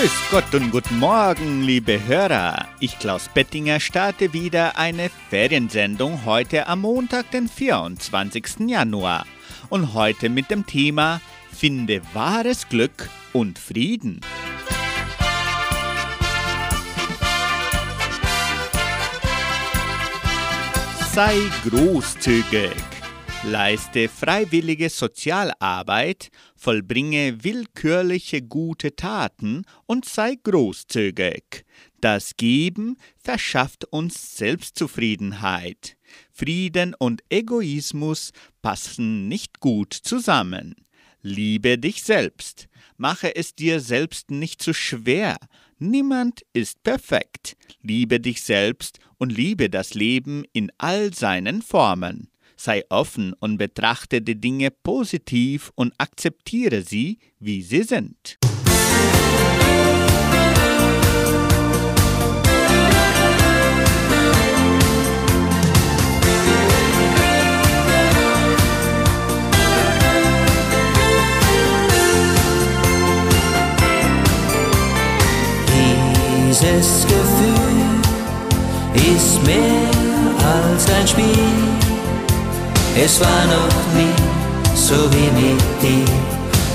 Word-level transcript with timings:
Grüß 0.00 0.30
Gott 0.30 0.54
und 0.54 0.70
guten 0.70 1.00
Morgen, 1.00 1.62
liebe 1.62 2.06
Hörer. 2.06 2.68
Ich, 2.78 3.00
Klaus 3.00 3.28
Bettinger, 3.34 3.80
starte 3.80 4.32
wieder 4.32 4.78
eine 4.78 5.10
Feriensendung 5.28 6.24
heute 6.24 6.68
am 6.68 6.82
Montag, 6.82 7.32
den 7.32 7.48
24. 7.48 8.68
Januar. 8.68 9.26
Und 9.70 9.94
heute 9.94 10.28
mit 10.28 10.52
dem 10.52 10.64
Thema 10.66 11.20
Finde 11.52 12.00
wahres 12.14 12.68
Glück 12.68 13.10
und 13.32 13.58
Frieden. 13.58 14.20
Sei 21.12 21.34
großzügig. 21.68 22.97
Leiste 23.44 24.08
freiwillige 24.08 24.90
Sozialarbeit, 24.90 26.30
vollbringe 26.56 27.44
willkürliche 27.44 28.42
gute 28.42 28.96
Taten 28.96 29.62
und 29.86 30.04
sei 30.04 30.34
großzügig. 30.42 31.64
Das 32.00 32.36
Geben 32.36 32.96
verschafft 33.22 33.84
uns 33.84 34.36
Selbstzufriedenheit. 34.36 35.96
Frieden 36.32 36.94
und 36.98 37.22
Egoismus 37.30 38.32
passen 38.60 39.28
nicht 39.28 39.60
gut 39.60 39.94
zusammen. 39.94 40.74
Liebe 41.22 41.78
dich 41.78 42.02
selbst. 42.02 42.68
Mache 42.96 43.36
es 43.36 43.54
dir 43.54 43.78
selbst 43.78 44.32
nicht 44.32 44.60
zu 44.60 44.74
schwer. 44.74 45.36
Niemand 45.78 46.44
ist 46.52 46.82
perfekt. 46.82 47.56
Liebe 47.82 48.18
dich 48.18 48.42
selbst 48.42 48.98
und 49.16 49.30
liebe 49.30 49.70
das 49.70 49.94
Leben 49.94 50.44
in 50.52 50.72
all 50.76 51.14
seinen 51.14 51.62
Formen. 51.62 52.30
Sei 52.60 52.82
offen 52.88 53.34
und 53.34 53.56
betrachte 53.56 54.20
die 54.20 54.40
Dinge 54.40 54.72
positiv 54.72 55.70
und 55.76 55.94
akzeptiere 55.96 56.82
sie, 56.82 57.18
wie 57.38 57.62
sie 57.62 57.84
sind. 57.84 58.36
Dieses 76.48 77.06
Gefühl 77.06 78.02
ist 79.14 79.46
mehr 79.46 80.34
als 80.44 80.90
ein 80.90 81.06
Spiel 81.06 81.77
es 83.04 83.20
war 83.20 83.44
noch 83.46 83.78
nie 83.94 84.14
so 84.74 84.96
wie 85.12 85.30
mit 85.40 85.62
dir. 85.82 86.12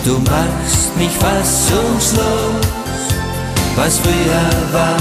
Du 0.05 0.19
machst 0.19 0.95
mich 0.97 1.11
fassungslos. 1.23 2.67
Was 3.75 3.99
früher 3.99 4.49
war, 4.71 4.97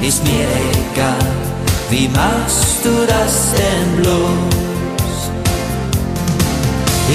ist 0.00 0.22
mir 0.24 0.46
egal. 0.72 1.26
Wie 1.90 2.08
machst 2.08 2.84
du 2.84 2.94
das 3.06 3.52
denn 3.58 4.02
bloß? 4.02 5.18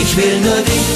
Ich 0.02 0.18
will 0.18 0.38
nur 0.42 0.62
dich, 0.72 0.88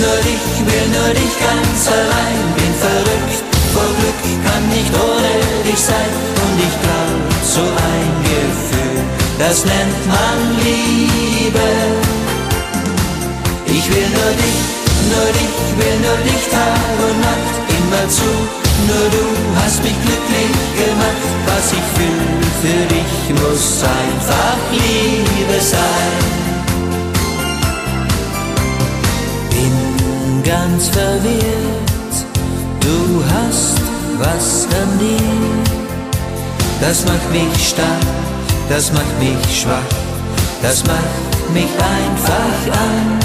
nur 0.00 0.18
dich, 0.28 0.44
will 0.68 0.86
nur 0.96 1.10
dich 1.14 1.34
ganz 1.46 1.80
allein. 1.98 2.40
Bin 2.56 2.74
verrückt 2.86 3.42
vor 3.74 3.90
Glück, 3.98 4.20
kann 4.44 4.64
nicht 4.68 4.92
ohne 4.94 5.32
dich 5.64 5.80
sein. 5.80 6.12
Und 6.42 6.56
ich 6.66 6.76
glaub, 6.82 7.22
so 7.54 7.62
ein 7.62 8.01
das 9.42 9.64
nennt 9.64 10.02
man 10.06 10.38
Liebe. 10.66 11.68
Ich 13.66 13.84
will 13.92 14.08
nur 14.16 14.32
dich, 14.42 14.60
nur 15.10 15.28
dich, 15.38 15.56
will 15.78 15.96
nur 16.06 16.18
dich 16.28 16.44
Tag 16.54 16.94
und 17.06 17.18
Nacht 17.28 17.54
immer 17.78 18.04
zu. 18.18 18.30
Nur 18.88 19.06
du 19.16 19.24
hast 19.58 19.82
mich 19.82 19.98
glücklich 20.06 20.54
gemacht, 20.82 21.26
was 21.48 21.64
ich 21.78 21.86
fühl 21.96 22.42
für 22.62 22.82
dich 22.94 23.12
muss 23.40 23.66
einfach 24.00 24.58
Liebe 24.82 25.58
sein. 25.74 26.14
Bin 29.50 30.42
ganz 30.44 30.88
verwirrt, 30.88 32.16
du 32.80 33.24
hast 33.34 33.80
was 34.18 34.66
an 34.80 34.90
dir, 34.98 35.72
das 36.80 37.04
macht 37.04 37.28
mich 37.32 37.68
stark, 37.68 38.21
das 38.68 38.92
macht 38.92 39.18
mich 39.18 39.60
schwach, 39.60 39.90
das 40.62 40.84
macht 40.84 41.52
mich 41.52 41.70
einfach 41.78 42.78
an. 42.88 43.18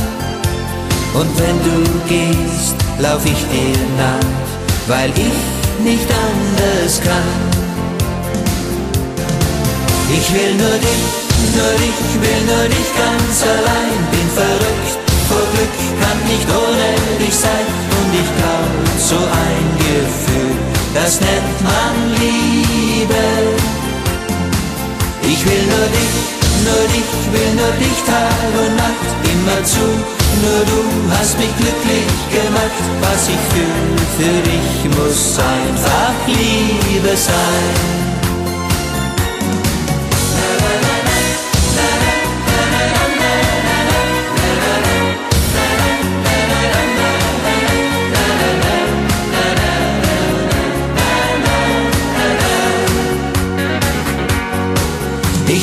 Und 1.14 1.32
wenn 1.40 1.58
du 1.64 1.78
gehst, 2.08 2.76
lauf 3.00 3.26
ich 3.26 3.42
dir 3.54 3.80
nach, 3.98 4.30
weil 4.88 5.10
ich 5.12 5.84
nicht 5.84 6.08
anders 6.28 7.02
kann. 7.04 7.58
Ich 10.10 10.34
will 10.34 10.54
nur 10.56 10.78
dich, 10.78 11.04
nur 11.56 11.74
dich, 11.84 12.00
will 12.22 12.42
nur 12.46 12.66
dich 12.70 12.90
ganz 12.96 13.44
allein, 13.44 14.00
bin 14.12 14.30
verrückt 14.36 15.08
vor 15.28 15.44
Glück, 15.54 15.76
kann 16.02 16.20
nicht 16.28 16.48
ohne 16.50 16.90
dich 17.20 17.36
sein. 17.36 17.68
Und 17.98 18.14
ich 18.14 18.30
glaub, 18.38 18.72
so 19.10 19.16
ein 19.16 19.68
Gefühl, 19.86 20.56
das 20.94 21.20
nennt 21.20 21.62
man 21.64 21.96
Liebe. 22.20 23.77
Ich 25.30 25.46
will 25.46 25.64
nur 25.74 25.88
dich, 25.98 26.16
nur 26.66 26.84
dich, 26.94 27.12
will 27.34 27.52
nur 27.60 27.74
dich 27.84 28.00
Tag 28.06 28.52
und 28.64 28.76
Nacht 28.78 29.10
immer 29.34 29.64
zu. 29.64 29.86
Nur 30.44 30.62
du 30.72 30.80
hast 31.12 31.38
mich 31.38 31.54
glücklich 31.58 32.08
gemacht, 32.32 32.84
was 33.02 33.28
ich 33.28 33.42
fühl 33.52 33.98
für 34.18 34.42
dich 34.50 34.98
muss 34.98 35.38
einfach 35.38 36.16
Liebe 36.28 37.16
sein. 37.16 38.07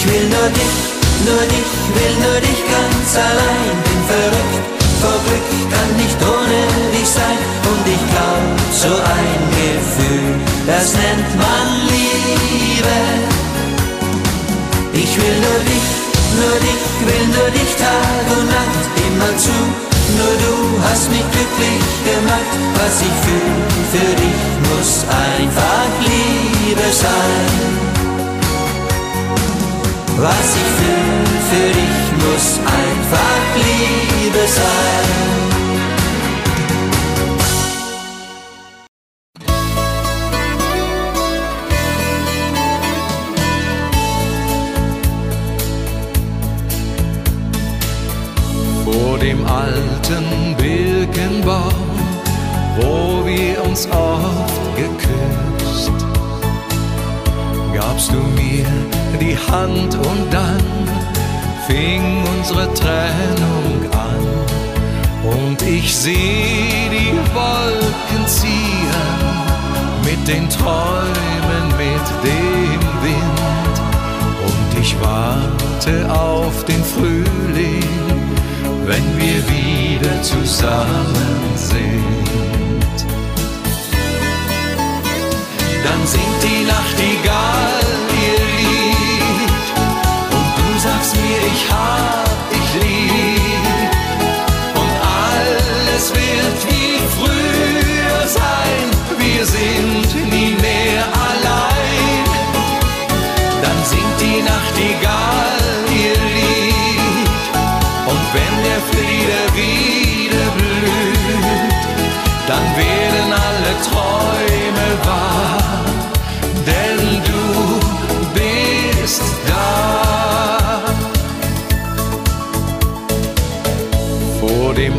Ich 0.04 0.12
will 0.12 0.28
nur 0.28 0.48
dich, 0.50 0.76
nur 1.24 1.44
dich, 1.48 1.70
will 1.96 2.14
nur 2.20 2.40
dich 2.40 2.60
ganz 2.68 3.16
allein, 3.16 3.76
bin 3.84 4.00
verrückt 4.06 4.74
vor 5.00 5.20
Glück 5.24 5.46
kann 5.72 5.90
nicht 5.96 6.18
ohne 6.20 6.60
dich 6.92 7.08
sein 7.08 7.40
und 7.70 7.84
ich 7.94 8.04
glaub, 8.12 8.44
so 8.82 8.92
ein 9.16 9.40
Gefühl, 9.56 10.28
das 10.66 10.92
nennt 11.00 11.30
man 11.40 11.66
Liebe. 11.92 12.98
Ich 14.92 15.12
will 15.20 15.36
nur 15.46 15.60
dich, 15.72 15.88
nur 16.40 16.56
dich, 16.66 16.84
will 17.08 17.26
nur 17.36 17.50
dich 17.56 17.72
Tag 17.84 18.24
und 18.36 18.46
Nacht 18.56 18.84
immer 19.06 19.32
zu. 19.44 19.56
Nur 20.18 20.34
du 20.44 20.54
hast 20.84 21.08
mich 21.10 21.26
glücklich 21.34 21.84
gemacht, 22.08 22.52
was 22.78 22.94
ich 23.08 23.16
fühl 23.24 23.54
für 23.92 24.12
dich 24.22 24.40
muss 24.68 25.04
einfach 25.08 25.88
Liebe 26.08 26.88
sein. 26.92 28.03
Was 30.16 30.56
ich 30.56 30.62
fühl 30.78 31.24
für 31.50 31.70
dich 31.74 32.04
muss 32.22 32.60
einfach 32.60 33.44
Liebe 33.56 34.46
sein. 34.46 35.04
Vor 48.84 49.18
dem 49.18 49.44
alten 49.46 50.56
Birkenbaum, 50.56 51.72
wo 52.76 53.26
wir 53.26 53.64
uns 53.64 53.88
oft 53.88 54.76
geküsst, 54.76 55.92
gabst 57.74 58.10
du 58.12 58.18
mir 58.40 59.03
die 59.18 59.36
Hand 59.36 59.94
und 59.94 60.32
dann 60.32 60.62
fing 61.66 62.22
unsere 62.36 62.72
Trennung 62.74 63.90
an. 63.92 64.24
Und 65.24 65.62
ich 65.62 65.94
seh 65.94 66.88
die 66.90 67.16
Wolken 67.34 68.26
ziehen 68.26 69.34
mit 70.04 70.28
den 70.28 70.48
Träumen, 70.48 71.66
mit 71.76 72.06
dem 72.22 72.80
Wind. 73.02 73.76
Und 74.46 74.80
ich 74.80 74.94
warte 75.00 76.12
auf 76.12 76.64
den 76.64 76.82
Frühling, 76.84 77.84
wenn 78.86 79.18
wir 79.18 79.42
wieder 79.48 80.22
zusammen 80.22 81.54
sind. 81.54 82.04
Dann 85.84 86.06
singt 86.06 86.42
die 86.42 86.66
Nachtigall 86.66 87.23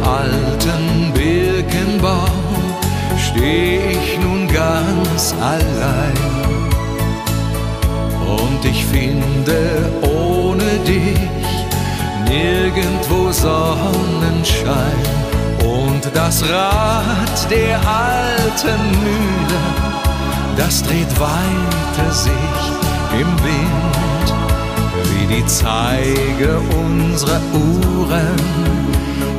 alten 0.06 1.12
Birkenbaum 1.14 2.30
steh 3.18 3.80
ich 3.92 4.20
nun 4.20 4.48
ganz 4.48 5.34
allein. 5.42 6.36
Und 8.38 8.66
ich 8.66 8.86
finde 8.86 9.92
ohne 10.02 10.80
dich 10.86 11.46
nirgendwo 12.28 13.32
Sonnenschein. 13.32 15.02
Und 15.64 16.04
das 16.14 16.44
Rad 16.44 17.52
der 17.52 17.78
alten 17.80 18.82
Mühle, 19.04 19.62
das 20.58 20.84
dreht 20.84 21.20
weiter 21.20 22.12
sich 22.12 22.32
im 23.20 23.28
Wind, 23.44 24.28
wie 25.04 25.36
die 25.36 25.46
Zeige 25.46 26.60
unserer 26.84 27.42
Uhren, 27.54 28.85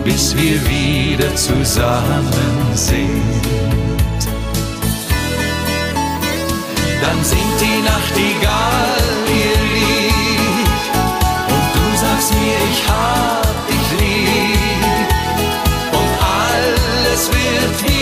bis 0.06 0.36
wir 0.36 0.58
wieder 0.68 1.34
zusammen 1.34 2.30
sind. 2.74 3.42
Dann 7.02 7.24
singt 7.24 7.60
die 7.60 7.82
Nachtigall 7.82 9.02
ihr 9.42 9.58
Lied 9.74 10.84
und 11.54 11.66
du 11.74 11.86
sagst 12.02 12.32
mir, 12.34 12.58
ich 12.72 12.82
hab 12.88 13.68
dich 13.68 13.88
lieb 14.00 15.08
und 15.98 16.10
alles 16.22 17.22
wird 17.28 17.74
wie 17.82 17.95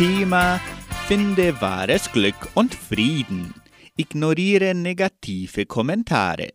Thema 0.00 0.58
Finde 1.08 1.60
wahres 1.60 2.10
Glück 2.10 2.48
und 2.54 2.74
Frieden. 2.74 3.52
Ignoriere 3.98 4.74
negative 4.74 5.66
Kommentare. 5.66 6.48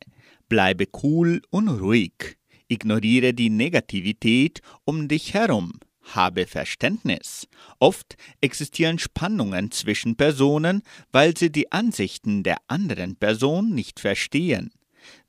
Bleibe 0.50 0.88
cool 1.04 1.44
und 1.52 1.70
ruhig. 1.70 2.38
Ignoriere 2.68 3.36
die 3.36 3.52
Negativität 3.52 4.62
um 4.84 5.08
dich 5.08 5.36
herum. 5.36 5.74
Habe 6.02 6.48
Verständnis. 6.48 7.48
Oft 7.78 8.18
existieren 8.42 8.98
Spannungen 8.98 9.70
zwischen 9.70 10.16
Personen, 10.16 10.82
weil 11.12 11.38
sie 11.38 11.52
die 11.52 11.72
Ansichten 11.72 12.42
der 12.42 12.58
anderen 12.68 13.16
Person 13.16 13.76
nicht 13.76 14.00
verstehen. 14.00 14.72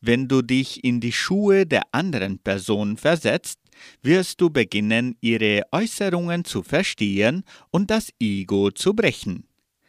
Wenn 0.00 0.26
du 0.26 0.40
dich 0.40 0.82
in 0.84 1.00
die 1.00 1.12
Schuhe 1.12 1.66
der 1.66 1.82
anderen 1.92 2.38
Person 2.38 2.96
versetzt, 2.96 3.58
wirst 4.02 4.40
du 4.40 4.50
beginnen, 4.50 5.16
ihre 5.20 5.62
Äußerungen 5.72 6.44
zu 6.44 6.62
verstehen 6.62 7.44
und 7.70 7.90
das 7.90 8.10
Ego 8.20 8.70
zu 8.70 8.94
brechen. 8.94 9.46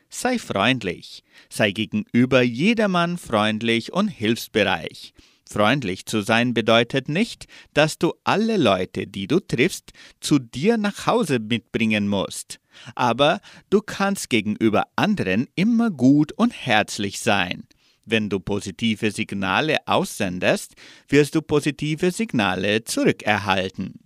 Sei 0.10 0.39
freundlich, 0.39 1.24
sei 1.50 1.72
gegenüber 1.72 2.42
jedermann 2.42 3.18
freundlich 3.18 3.92
und 3.92 4.07
hilfsbereich. 4.07 5.13
Freundlich 5.50 6.06
zu 6.06 6.22
sein 6.22 6.54
bedeutet 6.54 7.07
nicht, 7.07 7.45
dass 7.74 7.98
du 7.98 8.13
alle 8.24 8.57
Leute, 8.57 9.07
die 9.07 9.28
du 9.28 9.39
triffst, 9.39 9.92
zu 10.19 10.40
dir 10.40 10.78
nach 10.78 11.07
Hause 11.07 11.40
mitbringen 11.40 12.07
musst. 12.07 12.60
Aber 12.95 13.40
du 13.69 13.81
kannst 13.81 14.30
gegenüber 14.30 14.88
anderen 14.95 15.48
immer 15.56 15.90
gut 15.90 16.33
und 16.33 16.51
herzlich 16.51 17.19
sein. 17.19 17.63
Wenn 18.09 18.30
du 18.30 18.39
positive 18.39 19.12
Signale 19.12 19.77
aussendest, 19.86 20.75
wirst 21.09 21.36
du 21.36 21.42
positive 21.42 22.12
Signale 22.12 22.83
zurückerhalten. 22.85 23.99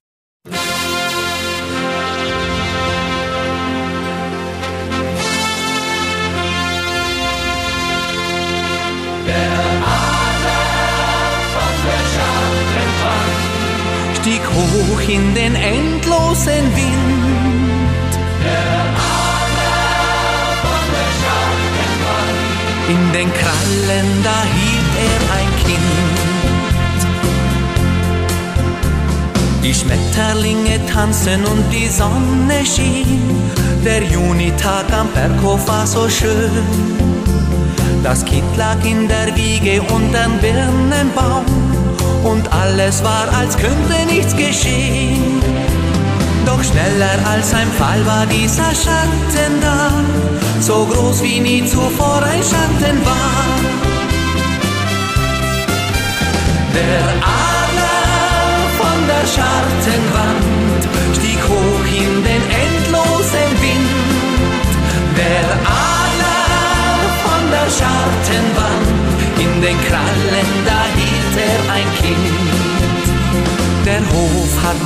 stieg 14.22 14.42
hoch 14.46 15.02
in 15.10 15.34
den 15.34 15.56
endlosen 15.56 16.76
Wind. 16.76 17.51
In 22.92 23.14
den 23.14 23.32
Krallen, 23.32 24.08
da 24.22 24.44
hielt 24.56 24.94
er 25.08 25.22
ein 25.38 25.52
Kind. 25.64 26.14
Die 29.64 29.74
Schmetterlinge 29.74 30.86
tanzen 30.88 31.46
und 31.46 31.64
die 31.72 31.88
Sonne 31.88 32.66
schien. 32.66 33.50
Der 33.86 34.04
Junitag 34.04 34.92
am 34.92 35.08
Berghof 35.14 35.66
war 35.70 35.88
so 35.88 36.10
schön. 36.10 36.66
Das 38.04 38.26
Kind 38.26 38.58
lag 38.58 38.84
in 38.84 39.08
der 39.08 39.34
Wiege 39.38 39.82
unterm 39.84 40.38
Birnenbaum 40.42 41.46
und 42.26 42.52
alles 42.52 43.02
war, 43.06 43.26
als 43.40 43.56
könnte 43.58 44.06
nichts 44.14 44.36
geschehen. 44.36 45.42
Doch 46.46 46.62
schneller 46.62 47.26
als 47.26 47.54
ein 47.54 47.72
Fall 47.72 48.06
war 48.06 48.26
dieser 48.26 48.76
Schatten 48.76 49.62
da, 49.62 49.92
so 50.62 50.86
groß 50.86 51.24
wie 51.24 51.40
nie 51.40 51.66
zuvor 51.66 52.22
ein 52.24 52.44
Schatten 52.44 52.98
war. 53.06 53.46
Der 56.76 57.04
Adler 57.50 58.02
von 58.78 59.08
der 59.08 59.26
Schattenwand 59.34 60.41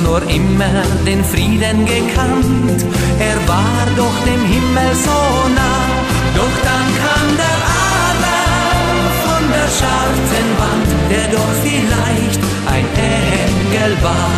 nur 0.06 0.22
immer 0.30 0.82
den 1.04 1.24
Frieden 1.24 1.84
gekannt, 1.84 2.80
er 3.18 3.38
war 3.48 3.82
doch 3.96 4.16
dem 4.24 4.42
Himmel 4.52 4.94
so 4.94 5.20
nah. 5.58 5.86
Doch 6.38 6.56
dann 6.68 6.86
kam 7.02 7.26
der 7.42 7.58
Adler 7.90 8.46
von 9.24 9.42
der 9.56 9.68
Schattenwand, 9.78 10.88
der 11.10 11.26
doch 11.36 11.52
vielleicht 11.64 12.40
ein 12.74 12.86
Engel 13.14 13.92
war. 14.02 14.30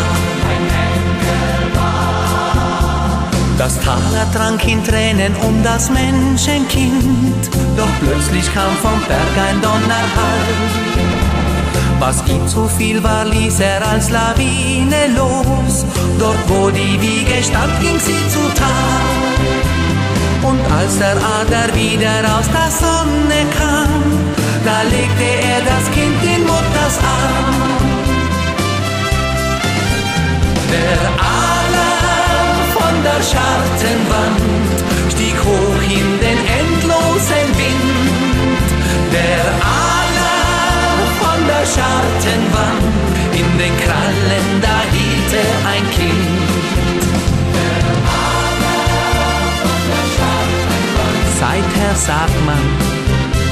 Das 3.57 3.77
Tal 3.81 4.15
ertrank 4.15 4.65
in 4.65 4.83
Tränen 4.83 5.35
um 5.47 5.61
das 5.63 5.91
Menschenkind, 5.91 7.49
doch 7.75 7.93
plötzlich 7.99 8.53
kam 8.53 8.73
vom 8.81 8.99
Berg 9.07 9.35
ein 9.49 9.61
Donnerhall. 9.61 11.18
Was 11.99 12.23
ihm 12.27 12.47
zu 12.47 12.67
viel 12.69 13.03
war, 13.03 13.25
ließ 13.25 13.59
er 13.59 13.85
als 13.85 14.09
Lawine 14.09 15.07
los. 15.17 15.85
Dort, 16.17 16.37
wo 16.47 16.69
die 16.69 16.99
Wiege 17.01 17.43
stand, 17.43 17.77
ging 17.81 17.99
sie 17.99 18.21
zu 18.29 18.39
Tal. 18.55 19.29
Und 20.49 20.59
als 20.71 20.97
der 20.97 21.17
Adler 21.17 21.75
wieder 21.75 22.23
aus 22.37 22.47
der 22.47 22.71
Sonne 22.71 23.39
kam, 23.57 24.01
da 24.63 24.81
legte 24.83 25.29
er 25.51 25.61
das 25.71 25.91
Kind 25.91 26.23
in 26.23 26.43
Mutters 26.43 26.97
Arm. 26.99 27.55
Der 30.71 31.01
Adler 31.51 31.99
von 32.75 32.93
der 33.03 33.21
Schartenwand 33.29 34.39
stieg 35.11 35.35
hoch 35.43 35.81
in 35.83 36.07
den 36.25 36.39
endlosen 36.59 37.47
Wind. 37.57 38.69
Der 39.11 39.45
Adler 39.61 39.78
Krallen, 43.83 44.61
da 44.61 44.81
hielt 44.91 45.33
er 45.33 45.69
ein 45.71 45.85
Kind. 45.91 46.39
Seither 51.39 51.95
sagt 51.95 52.45
man, 52.45 52.63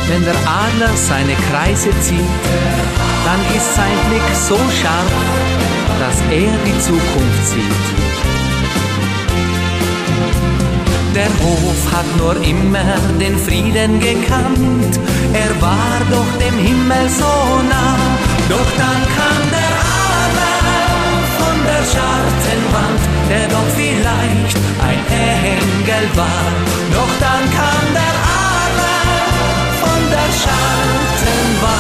wenn 0.10 0.24
der 0.24 0.36
Adler 0.36 0.96
seine 0.96 1.34
Kreise 1.50 1.89
zieht, 2.01 2.20
dann 3.25 3.42
ist 3.56 3.75
sein 3.75 3.98
Blick 4.10 4.36
so 4.36 4.56
scharf, 4.56 5.12
dass 6.00 6.22
er 6.32 6.51
die 6.66 6.80
Zukunft 6.80 7.46
sieht. 7.46 8.16
Der 11.17 11.33
Hof 11.43 11.81
hat 11.91 12.05
nur 12.17 12.36
immer 12.45 12.86
den 13.19 13.36
Frieden 13.39 14.00
gekannt, 14.00 15.00
er 15.33 15.50
war 15.59 16.00
doch 16.12 16.31
dem 16.38 16.55
Himmel 16.59 17.09
so 17.09 17.33
nah. 17.71 17.97
Doch 18.47 18.69
dann 18.77 19.01
kam 19.17 19.41
der 19.50 19.74
Adler 20.13 20.62
von 21.39 21.57
der 21.69 21.83
Schartenwand, 21.91 23.01
der 23.31 23.45
doch 23.47 23.69
vielleicht 23.75 24.57
ein 24.89 25.01
Engel 25.57 26.05
war. 26.13 26.51
Doch 26.93 27.13
dann 27.19 27.43
kam 27.57 27.86
der 28.00 28.15
Adler 28.53 29.09
von 29.81 30.01
der 30.13 30.29
Schartenwand, 30.43 31.71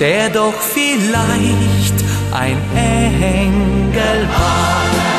der 0.00 0.24
doch 0.30 0.58
vielleicht 0.60 1.98
ein 2.32 2.58
Engel 2.74 4.28
war. 4.28 5.15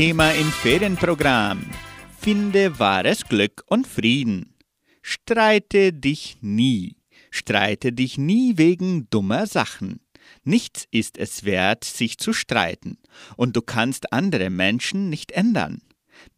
Thema 0.00 0.30
im 0.30 0.50
Ferienprogramm. 0.50 1.62
Finde 2.18 2.78
wahres 2.78 3.22
Glück 3.28 3.64
und 3.66 3.86
Frieden. 3.86 4.54
Streite 5.02 5.92
dich 5.92 6.38
nie. 6.40 6.96
Streite 7.30 7.92
dich 7.92 8.16
nie 8.16 8.56
wegen 8.56 9.10
dummer 9.10 9.46
Sachen. 9.46 10.00
Nichts 10.42 10.86
ist 10.90 11.18
es 11.18 11.44
wert, 11.44 11.84
sich 11.84 12.16
zu 12.16 12.32
streiten, 12.32 12.96
und 13.36 13.56
du 13.56 13.60
kannst 13.60 14.10
andere 14.10 14.48
Menschen 14.48 15.10
nicht 15.10 15.32
ändern. 15.32 15.82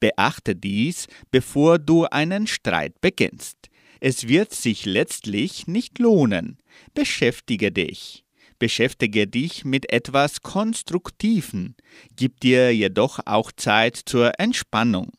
Beachte 0.00 0.56
dies, 0.56 1.06
bevor 1.30 1.78
du 1.78 2.06
einen 2.06 2.48
Streit 2.48 3.00
beginnst. 3.00 3.68
Es 4.00 4.26
wird 4.26 4.52
sich 4.52 4.86
letztlich 4.86 5.68
nicht 5.68 6.00
lohnen. 6.00 6.58
Beschäftige 6.94 7.70
dich. 7.70 8.21
Beschäftige 8.62 9.26
dich 9.26 9.64
mit 9.64 9.92
etwas 9.92 10.40
Konstruktiven. 10.40 11.74
Gib 12.14 12.38
dir 12.38 12.72
jedoch 12.72 13.18
auch 13.26 13.50
Zeit 13.50 13.96
zur 13.96 14.38
Entspannung. 14.38 15.10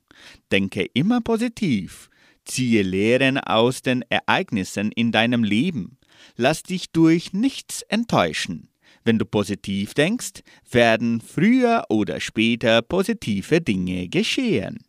Denke 0.49 0.85
immer 0.93 1.19
positiv. 1.19 2.09
Ziehe 2.45 2.83
Lehren 2.83 3.37
aus 3.37 3.81
den 3.81 4.05
Ereignissen 4.07 4.93
in 4.93 5.11
deinem 5.11 5.43
Leben. 5.43 5.97
Lass 6.37 6.63
dich 6.63 6.93
durch 6.93 7.33
nichts 7.33 7.81
enttäuschen. 7.81 8.69
Wenn 9.03 9.19
du 9.19 9.25
positiv 9.25 9.93
denkst, 9.93 10.39
werden 10.71 11.19
früher 11.19 11.83
oder 11.89 12.21
später 12.21 12.81
positive 12.81 13.59
Dinge 13.59 14.07
geschehen. 14.07 14.85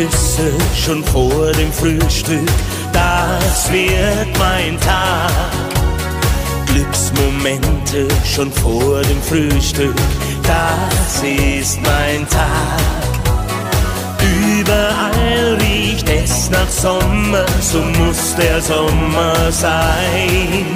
Sonnenküsse 0.00 0.52
schon 0.74 1.04
vor 1.04 1.52
dem 1.52 1.70
Frühstück, 1.72 2.48
das 2.92 3.70
wird 3.70 4.36
mein 4.38 4.80
Tag 4.80 5.30
Glücksmomente 6.66 8.08
schon 8.24 8.50
vor 8.52 9.02
dem 9.02 9.22
Frühstück, 9.22 9.94
das 10.42 11.22
ist 11.22 11.78
mein 11.82 12.26
Tag. 12.28 12.80
Überall 14.58 15.58
riecht 15.60 16.08
es 16.08 16.48
nach 16.50 16.68
Sommer, 16.68 17.44
so 17.60 17.78
muss 17.78 18.34
der 18.36 18.60
Sommer 18.62 19.50
sein. 19.50 20.66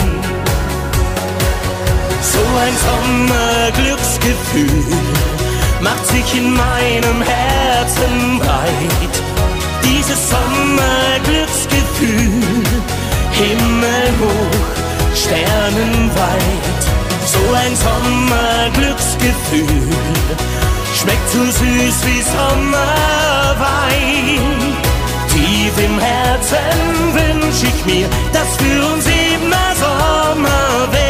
So 2.21 2.41
ein 2.59 2.77
Sommerglücksgefühl 2.85 4.85
macht 5.85 6.07
sich 6.07 6.35
in 6.35 6.55
meinem 6.55 7.23
Herzen 7.23 8.41
breit. 8.41 9.23
Dieses 9.85 10.31
Sommerglücksgefühl, 10.31 12.65
himmelhoch 13.33 14.65
sternenweit. 15.15 16.83
So 17.35 17.43
ein 17.63 17.75
Sommerglücksgefühl 17.87 19.91
schmeckt 20.99 21.29
so 21.31 21.43
süß 21.45 21.97
wie 22.07 22.23
Sommerwein. 22.37 24.43
Tief 25.33 25.75
im 25.89 25.97
Herzen 25.99 26.79
wünsch 27.19 27.61
ich 27.63 27.81
mir, 27.85 28.09
dass 28.33 28.51
für 28.57 28.81
uns 28.93 29.07
immer 29.07 29.69
Sommer 29.85 30.67
wär. 30.93 31.04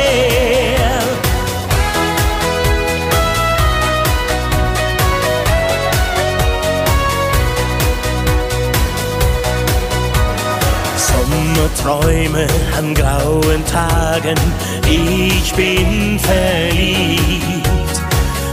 Nur 11.64 11.74
Träume 11.74 12.46
an 12.76 12.94
grauen 12.94 13.64
Tagen, 13.66 14.36
ich 14.86 15.52
bin 15.54 16.18
verliebt. 16.18 18.02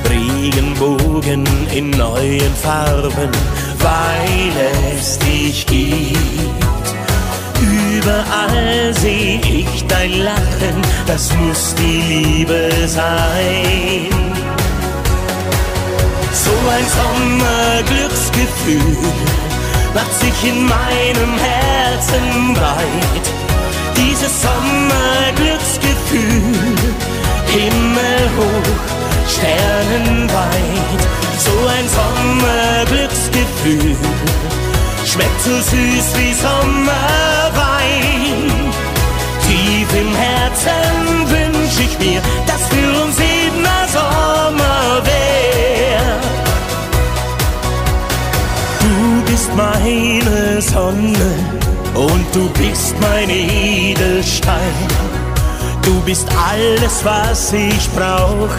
Regenbogen 0.10 1.46
in 1.74 1.90
neuen 1.92 2.56
Farben, 2.62 3.30
weil 3.80 4.52
es 4.96 5.20
dich 5.20 5.66
gibt. 5.66 6.18
Überall 7.62 8.94
seh 8.94 9.42
ich 9.44 9.86
dein 9.88 10.24
Lachen, 10.24 10.82
das 11.06 11.34
muss 11.36 11.76
die 11.76 12.02
Liebe 12.14 12.70
sein. 12.88 14.08
So 16.34 16.52
ein 16.76 16.86
Sommerglücksgefühl 16.98 18.98
macht 19.94 20.14
sich 20.20 20.44
in 20.50 20.66
meinem 20.66 21.38
Herzen 21.38 21.61
breit. 22.54 23.26
Dieses 23.98 24.42
Sommerglücksgefühl, 24.42 26.78
himmelhoch, 27.48 28.80
sternenweit. 29.28 31.02
So 31.38 31.52
ein 31.68 31.90
Sommerglücksgefühl 31.98 33.98
schmeckt 35.06 35.42
so 35.42 35.56
süß 35.56 36.18
wie 36.18 36.34
Sommerwein. 36.34 38.52
Tief 39.46 39.94
im 40.00 40.16
Herzen 40.16 41.30
wünsch 41.30 41.80
ich 41.80 42.00
mir, 42.00 42.22
dass 42.48 42.68
für 42.68 43.02
uns 43.04 43.18
immer 43.18 43.88
Sommer 43.92 45.04
wär. 45.04 45.12
bist 49.26 49.54
meine 49.56 50.62
Sonne 50.62 51.71
und 51.96 52.26
du 52.34 52.50
bist 52.50 52.96
mein 53.00 53.30
Edelstein. 53.30 54.88
Du 55.84 56.02
bist 56.02 56.28
alles, 56.50 57.04
was 57.04 57.54
ich 57.54 57.90
brauche. 57.92 58.50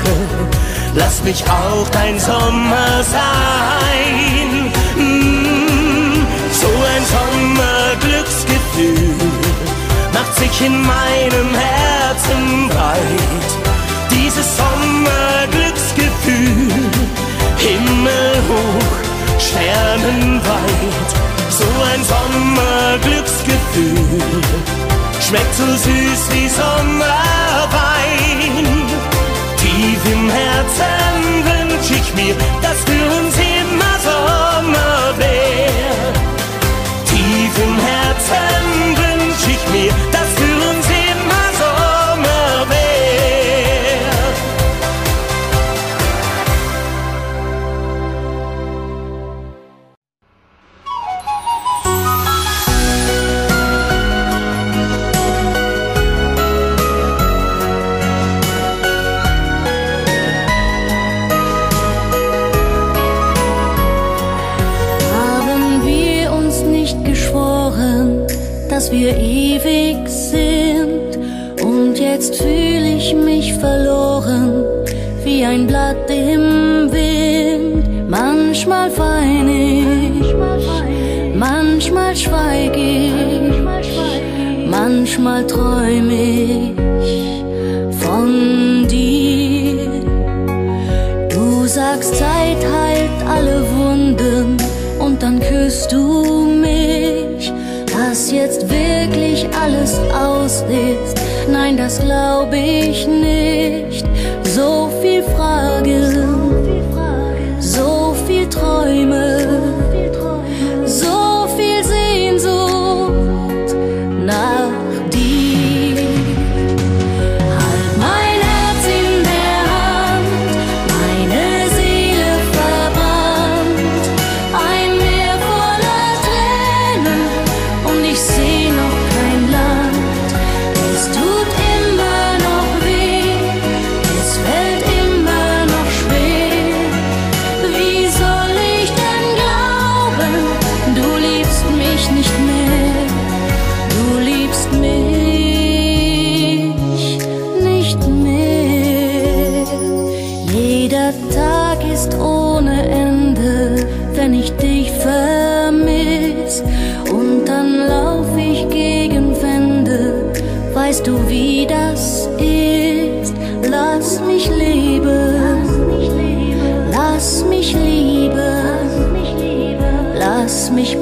Lass 0.95 1.23
mich 1.23 1.45
auch 1.45 1.88
dein 1.90 2.18
Sommer 2.18 3.03
sein. 3.03 4.73
Mm, 4.97 6.27
so 6.51 6.66
ein 6.66 7.05
Sommerglücksgefühl 7.16 9.14
macht 10.12 10.35
sich 10.37 10.61
in 10.66 10.83
meinem 10.83 11.55
Herzen 11.55 12.68
breit. 12.68 13.57
Dieses 14.11 14.57
Sommerglücksgefühl, 14.57 16.90
himmelhoch 17.57 18.99
sternenweit. 19.38 21.32
So 21.62 21.70
ein 21.92 22.03
Sommerglücksgefühl 22.12 24.42
schmeckt 25.20 25.55
so 25.55 25.64
süß 25.64 26.22
wie 26.33 26.48
Sommerwein. 26.48 28.40
Tief 29.62 30.03
im 30.12 30.25
Herzen 30.29 31.22
wünsch 31.51 31.90
ich 32.01 32.09
mir, 32.14 32.35
dass 32.64 32.79
für 32.88 33.07
uns 33.18 33.35
immer 33.61 33.94
Sommer 34.09 34.94
wär. 35.18 35.96
Tief 37.11 37.55
im 37.66 37.75
Herzen 37.90 38.64
wünsch 39.03 39.44
ich 39.55 39.64
mir, 39.75 39.92
dass 40.11 40.22
manchmal 85.23 85.47
träume 85.47 85.62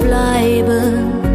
bleiben. 0.00 1.29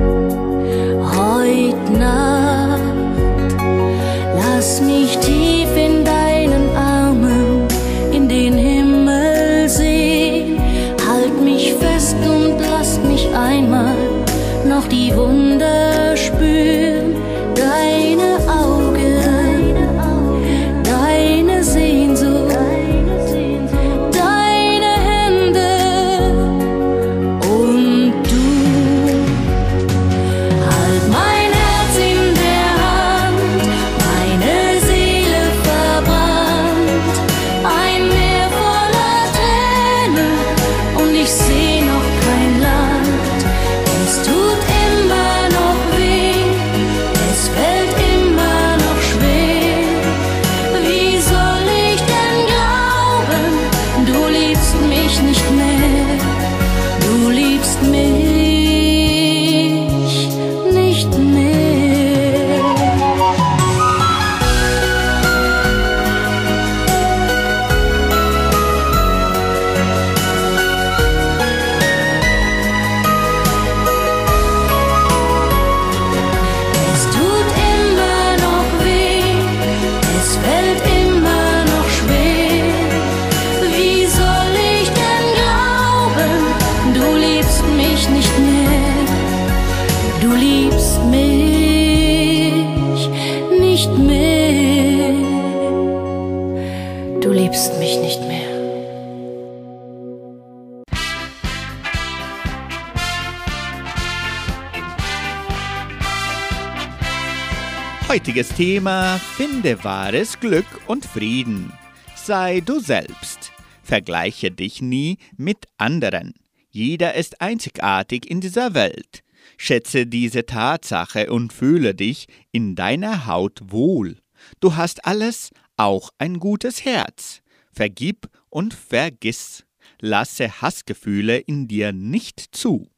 Heutiges 108.36 108.58
Thema: 108.58 109.18
Finde 109.18 109.82
wahres 109.86 110.42
Glück 110.42 110.66
und 110.88 111.06
Frieden. 111.06 111.72
Sei 112.18 112.60
du 112.60 112.82
selbst. 112.82 113.54
Vergleiche 113.82 114.52
dich 114.52 114.82
nie 114.82 115.20
mit 115.38 115.68
anderen. 115.78 116.34
Jeder 116.70 117.14
ist 117.14 117.40
einzigartig 117.40 118.30
in 118.30 118.42
dieser 118.42 118.74
Welt. 118.74 119.24
Schätze 119.56 120.06
diese 120.06 120.46
Tatsache 120.46 121.32
und 121.32 121.54
fühle 121.54 121.96
dich 121.96 122.28
in 122.52 122.76
deiner 122.76 123.26
Haut 123.26 123.62
wohl. 123.72 124.18
Du 124.60 124.76
hast 124.76 125.06
alles, 125.06 125.52
auch 125.78 126.10
ein 126.18 126.40
gutes 126.40 126.84
Herz. 126.84 127.42
Vergib 127.72 128.28
und 128.50 128.74
vergiss. 128.74 129.64
Lasse 130.02 130.62
Hassgefühle 130.62 131.38
in 131.38 131.70
dir 131.70 131.94
nicht 131.94 132.50
zu. 132.52 132.90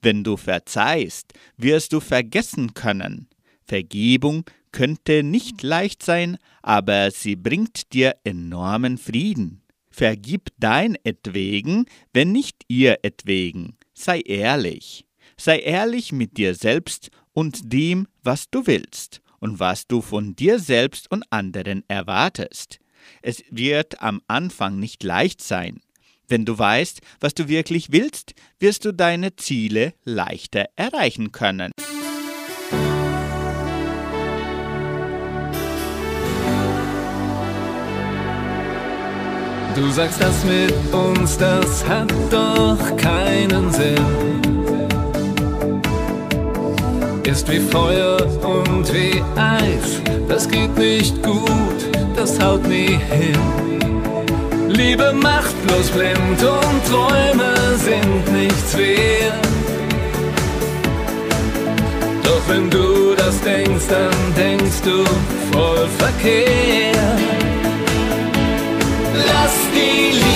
Wenn 0.00 0.24
du 0.24 0.38
verzeihst, 0.38 1.34
wirst 1.58 1.92
du 1.92 2.00
vergessen 2.00 2.72
können. 2.72 3.28
Vergebung 3.66 4.44
könnte 4.78 5.24
nicht 5.24 5.64
leicht 5.64 6.04
sein, 6.04 6.36
aber 6.62 7.10
sie 7.10 7.34
bringt 7.34 7.92
dir 7.92 8.14
enormen 8.22 8.96
Frieden. 8.96 9.62
Vergib 9.90 10.50
dein 10.56 10.96
etwegen, 11.02 11.86
wenn 12.12 12.30
nicht 12.30 12.62
ihr 12.68 13.00
etwegen. 13.02 13.76
Sei 13.92 14.20
ehrlich. 14.20 15.04
Sei 15.36 15.58
ehrlich 15.58 16.12
mit 16.12 16.36
dir 16.36 16.54
selbst 16.54 17.10
und 17.32 17.72
dem, 17.72 18.06
was 18.22 18.50
du 18.52 18.68
willst 18.68 19.20
und 19.40 19.58
was 19.58 19.88
du 19.88 20.00
von 20.00 20.36
dir 20.36 20.60
selbst 20.60 21.10
und 21.10 21.24
anderen 21.30 21.82
erwartest. 21.88 22.78
Es 23.20 23.42
wird 23.50 24.00
am 24.00 24.22
Anfang 24.28 24.78
nicht 24.78 25.02
leicht 25.02 25.42
sein. 25.42 25.80
Wenn 26.28 26.44
du 26.44 26.56
weißt, 26.56 27.00
was 27.18 27.34
du 27.34 27.48
wirklich 27.48 27.90
willst, 27.90 28.32
wirst 28.60 28.84
du 28.84 28.92
deine 28.92 29.34
Ziele 29.34 29.94
leichter 30.04 30.66
erreichen 30.76 31.32
können. 31.32 31.72
Du 39.78 39.92
sagst 39.92 40.20
das 40.20 40.44
mit 40.44 40.74
uns, 40.92 41.38
das 41.38 41.86
hat 41.86 42.12
doch 42.32 42.96
keinen 42.96 43.70
Sinn. 43.70 44.40
Ist 47.22 47.48
wie 47.48 47.60
Feuer 47.60 48.16
und 48.42 48.92
wie 48.92 49.22
Eis, 49.36 50.02
das 50.28 50.48
geht 50.48 50.76
nicht 50.76 51.22
gut, 51.22 51.80
das 52.16 52.40
haut 52.40 52.66
nie 52.66 52.98
hin. 53.08 53.38
Liebe 54.68 55.12
macht 55.12 55.54
bloß 55.68 55.90
blind 55.90 56.42
und 56.42 56.84
Träume 56.90 57.54
sind 57.76 58.32
nichts 58.32 58.76
wert. 58.76 59.48
Doch 62.24 62.42
wenn 62.48 62.68
du 62.68 63.14
das 63.16 63.40
denkst, 63.42 63.86
dann 63.88 64.34
denkst 64.34 64.82
du 64.82 65.04
voll 65.52 65.86
verkehrt. 65.98 67.37
Lass 69.78 70.27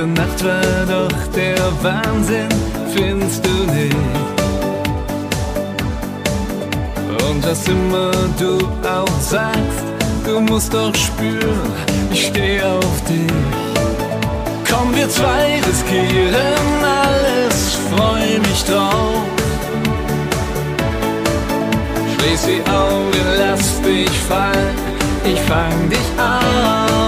Diese 0.00 0.12
Nacht 0.12 0.42
war 0.42 0.86
doch 0.86 1.26
der 1.36 1.58
Wahnsinn, 1.82 2.48
findest 2.94 3.44
du 3.44 3.50
nicht? 3.70 3.94
Und 7.28 7.46
was 7.46 7.68
immer 7.68 8.10
du 8.38 8.66
auch 8.88 9.20
sagst, 9.20 9.84
du 10.24 10.40
musst 10.40 10.72
doch 10.72 10.94
spüren, 10.94 11.72
ich 12.10 12.28
stehe 12.28 12.64
auf 12.64 13.04
dich. 13.06 13.30
Komm, 14.70 14.96
wir 14.96 15.08
zwei 15.10 15.60
riskieren 15.68 16.82
alles, 16.82 17.76
freu 17.90 18.38
mich 18.48 18.64
drauf. 18.64 19.26
Schließ 22.16 22.46
die 22.46 22.70
Augen, 22.70 23.26
lass 23.36 23.82
dich 23.82 24.18
fallen, 24.30 24.76
ich 25.26 25.40
fang 25.40 25.90
dich 25.90 26.08
auf. 26.16 26.99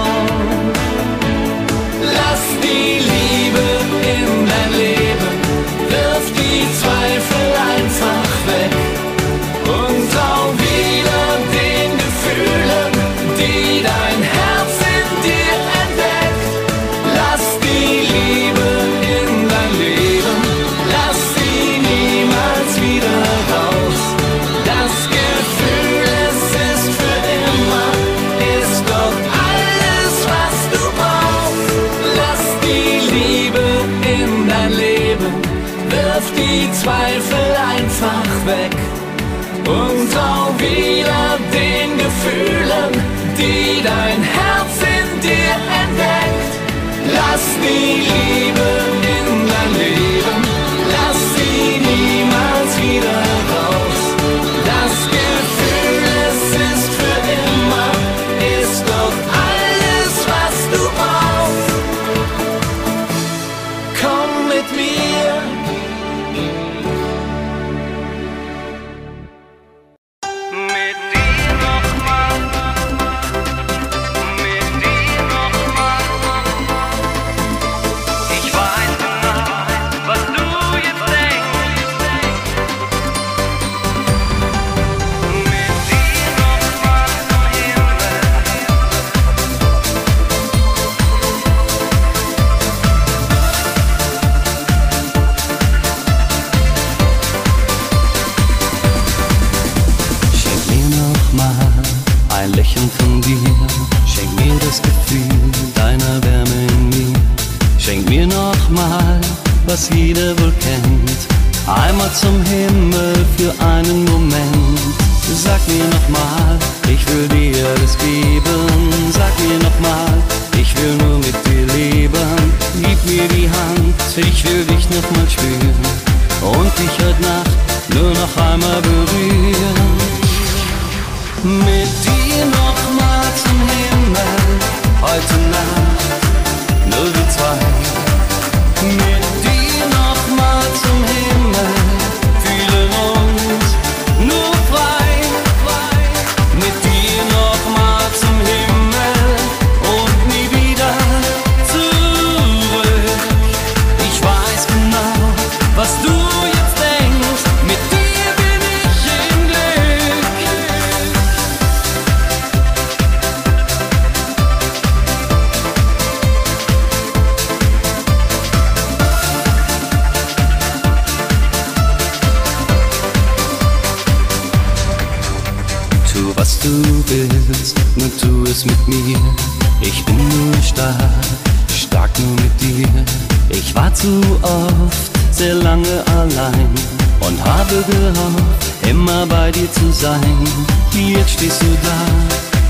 Die 2.73 2.97
Liebe 2.97 3.72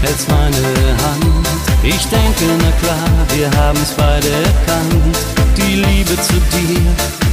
hältst 0.04 0.30
meine 0.30 0.58
Hand. 1.04 1.48
Ich 1.82 2.06
denke, 2.08 2.46
na 2.60 2.72
klar, 2.82 3.10
wir 3.36 3.50
haben's 3.60 3.92
beide 3.92 4.28
erkannt. 4.30 5.18
Die 5.58 5.76
Liebe 5.76 6.16
zu 6.22 6.34
dir, 6.34 6.82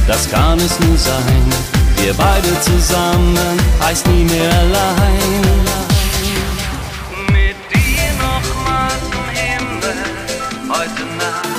das 0.07 0.29
kann 0.29 0.57
es 0.59 0.79
nur 0.79 0.97
sein. 0.97 1.43
Wir 1.97 2.13
beide 2.13 2.49
zusammen, 2.61 3.37
heißt 3.81 4.07
nie 4.07 4.23
mehr 4.23 4.51
allein. 4.59 5.41
Mit 7.31 7.57
dir 7.71 8.09
nochmals 8.25 9.01
zum 9.11 9.27
Himmel, 9.33 9.95
heute 10.69 11.03
Nacht. 11.17 11.50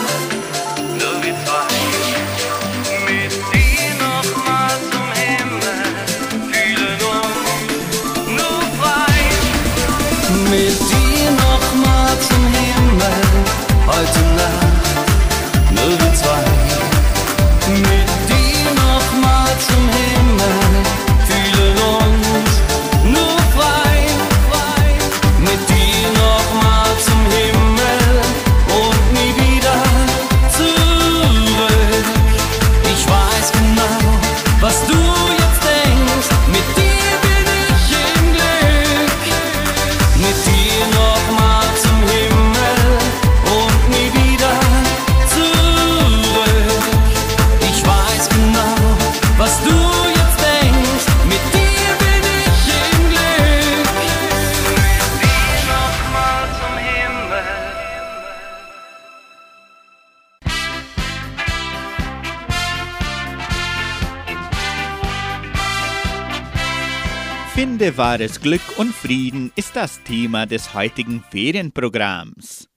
Wahres 67.97 68.41
Glück 68.41 68.63
und 68.79 68.95
Frieden 68.95 69.53
ist 69.55 69.77
das 69.77 70.03
Thema 70.03 70.47
des 70.47 70.73
heutigen 70.73 71.23
Ferienprogramms. 71.31 72.69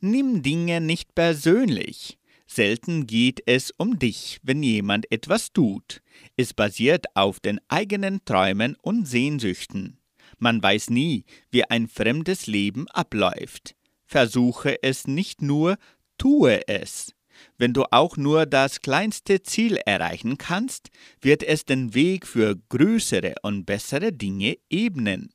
Nimm 0.00 0.42
Dinge 0.42 0.80
nicht 0.80 1.14
persönlich. 1.14 2.18
Selten 2.46 3.06
geht 3.06 3.42
es 3.46 3.72
um 3.76 3.98
dich, 3.98 4.38
wenn 4.42 4.62
jemand 4.62 5.10
etwas 5.10 5.52
tut. 5.52 6.02
Es 6.36 6.54
basiert 6.54 7.06
auf 7.14 7.40
den 7.40 7.60
eigenen 7.68 8.24
Träumen 8.24 8.76
und 8.82 9.08
Sehnsüchten. 9.08 9.98
Man 10.38 10.62
weiß 10.62 10.90
nie, 10.90 11.24
wie 11.50 11.64
ein 11.64 11.88
fremdes 11.88 12.46
Leben 12.46 12.88
abläuft. 12.88 13.74
Versuche 14.06 14.82
es 14.82 15.06
nicht 15.06 15.42
nur, 15.42 15.78
tue 16.16 16.66
es. 16.68 17.14
Wenn 17.60 17.74
du 17.74 17.84
auch 17.90 18.16
nur 18.16 18.46
das 18.46 18.80
kleinste 18.80 19.42
Ziel 19.42 19.76
erreichen 19.84 20.38
kannst, 20.38 20.88
wird 21.20 21.42
es 21.42 21.66
den 21.66 21.92
Weg 21.92 22.26
für 22.26 22.56
größere 22.70 23.34
und 23.42 23.66
bessere 23.66 24.14
Dinge 24.14 24.56
ebnen. 24.70 25.28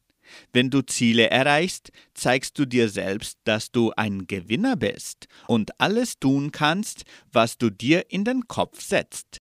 Wenn 0.51 0.71
du 0.71 0.81
Ziele 0.81 1.29
erreichst, 1.29 1.91
zeigst 2.15 2.57
du 2.57 2.65
dir 2.65 2.89
selbst, 2.89 3.37
dass 3.43 3.71
du 3.71 3.91
ein 3.95 4.25
Gewinner 4.25 4.75
bist 4.75 5.27
und 5.45 5.79
alles 5.79 6.17
tun 6.17 6.51
kannst, 6.51 7.03
was 7.31 7.59
du 7.59 7.69
dir 7.69 8.09
in 8.09 8.23
den 8.23 8.47
Kopf 8.47 8.81
setzt. 8.81 9.39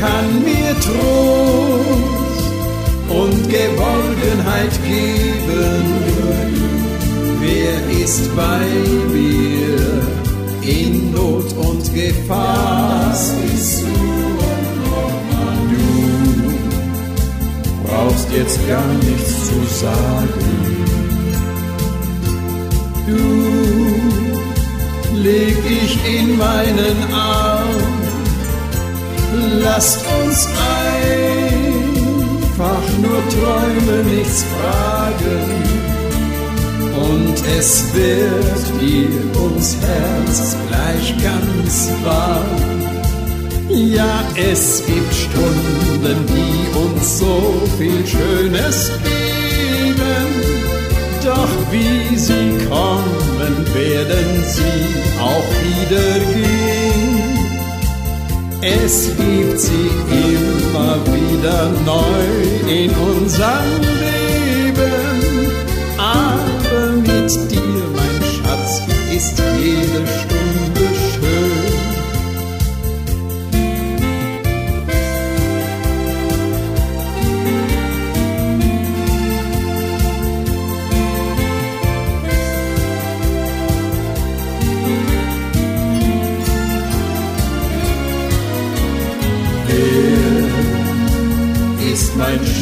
kann 0.00 0.42
mir 0.44 0.74
Trost 0.80 2.46
und 3.08 3.48
Geborgenheit 3.48 4.72
geben. 4.84 5.84
Wer 7.40 8.04
ist 8.04 8.34
bei 8.36 8.66
mir 9.12 9.78
in 10.62 11.12
Not 11.12 11.52
und 11.56 11.94
Gefahr? 11.94 13.10
Das 13.10 13.32
du 13.32 13.86
du. 15.70 15.86
Brauchst 17.84 18.28
jetzt 18.32 18.58
gar 18.68 18.92
nichts 18.94 19.48
zu 19.48 19.58
sagen. 19.80 20.46
Du 23.06 23.22
leg 25.16 25.56
dich 25.64 25.98
in 26.18 26.36
meinen 26.36 27.12
Arm 27.12 27.85
Lasst 29.62 30.04
uns 30.22 30.48
einfach 32.58 32.88
nur 33.02 33.20
Träume 33.28 33.96
nichts 34.04 34.44
fragen. 34.44 35.48
Und 37.10 37.36
es 37.58 37.84
wird 37.94 38.80
dir 38.80 39.40
uns 39.40 39.76
Herz 39.80 40.56
gleich 40.68 41.14
ganz 41.22 41.90
warm. 42.02 42.76
Ja, 43.68 44.22
es 44.36 44.82
gibt 44.86 45.12
Stunden, 45.12 46.24
die 46.28 46.78
uns 46.78 47.18
so 47.18 47.62
viel 47.78 48.06
Schönes 48.06 48.90
geben. 49.02 50.26
Doch 51.24 51.72
wie 51.72 52.16
sie 52.16 52.56
kommen, 52.68 53.66
werden 53.74 54.44
sie 54.44 55.20
auch 55.20 55.50
wieder 55.62 56.18
gehen. 56.32 56.55
Es 58.62 59.08
gibt 59.16 59.60
sie 59.60 59.90
immer 60.10 60.96
wieder 61.06 61.70
neu 61.84 62.72
in 62.72 62.90
unserem 62.90 63.82
Leben. 64.02 65.52
Aber 65.98 66.92
mit 66.96 67.30
dir, 67.50 67.84
mein 67.94 68.22
Schatz, 68.24 68.82
ist 69.14 69.42
jede 69.58 70.06
Stunde 70.06 70.35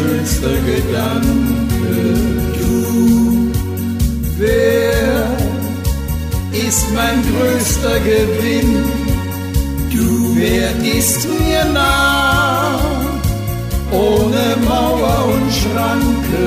schönster 0.05 0.57
Gedanke. 0.67 1.97
Du, 2.59 3.53
wer 4.39 5.37
ist 6.67 6.87
mein 6.95 7.23
größter 7.31 7.99
Gewinn? 8.01 8.85
Du, 9.93 10.37
wer 10.37 10.71
ist 10.99 11.27
mir 11.29 11.65
nah, 11.73 12.79
ohne 13.91 14.45
Mauer 14.69 15.35
und 15.35 15.51
Schranke? 15.61 16.47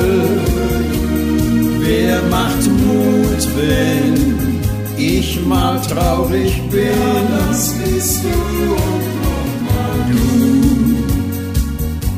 Wer 1.80 2.22
macht 2.30 2.64
Mut, 2.86 3.44
wenn 3.56 4.98
ich 4.98 5.40
mal 5.46 5.80
traurig 5.82 6.62
bin? 6.70 6.84
Ja, 6.84 7.48
das 7.50 7.74
bist 7.74 8.24
du, 8.24 8.28
oh, 8.28 8.78
oh, 8.78 9.68
oh, 9.70 10.12
du 10.12 10.57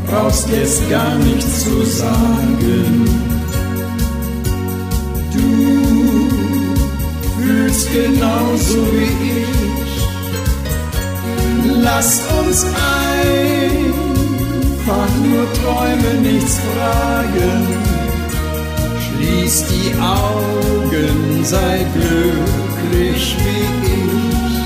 brauchst 0.10 0.50
jetzt 0.50 0.90
gar 0.90 1.16
nichts 1.16 1.64
zu 1.64 1.86
sagen. 1.86 3.06
Du 5.34 5.50
fühlst 7.38 7.94
genauso 7.94 8.78
wie 8.94 9.12
ich. 9.42 9.48
Lasst 11.82 12.24
uns 12.40 12.66
einfach 12.66 13.30
nur 15.24 15.46
träumen, 15.54 16.18
nichts 16.24 16.60
fragen. 16.60 17.68
Schließ 19.06 19.66
die 19.70 19.92
Augen, 20.00 21.44
sei 21.44 21.86
glücklich 21.94 23.38
wie 23.44 23.68
ich. 23.86 24.59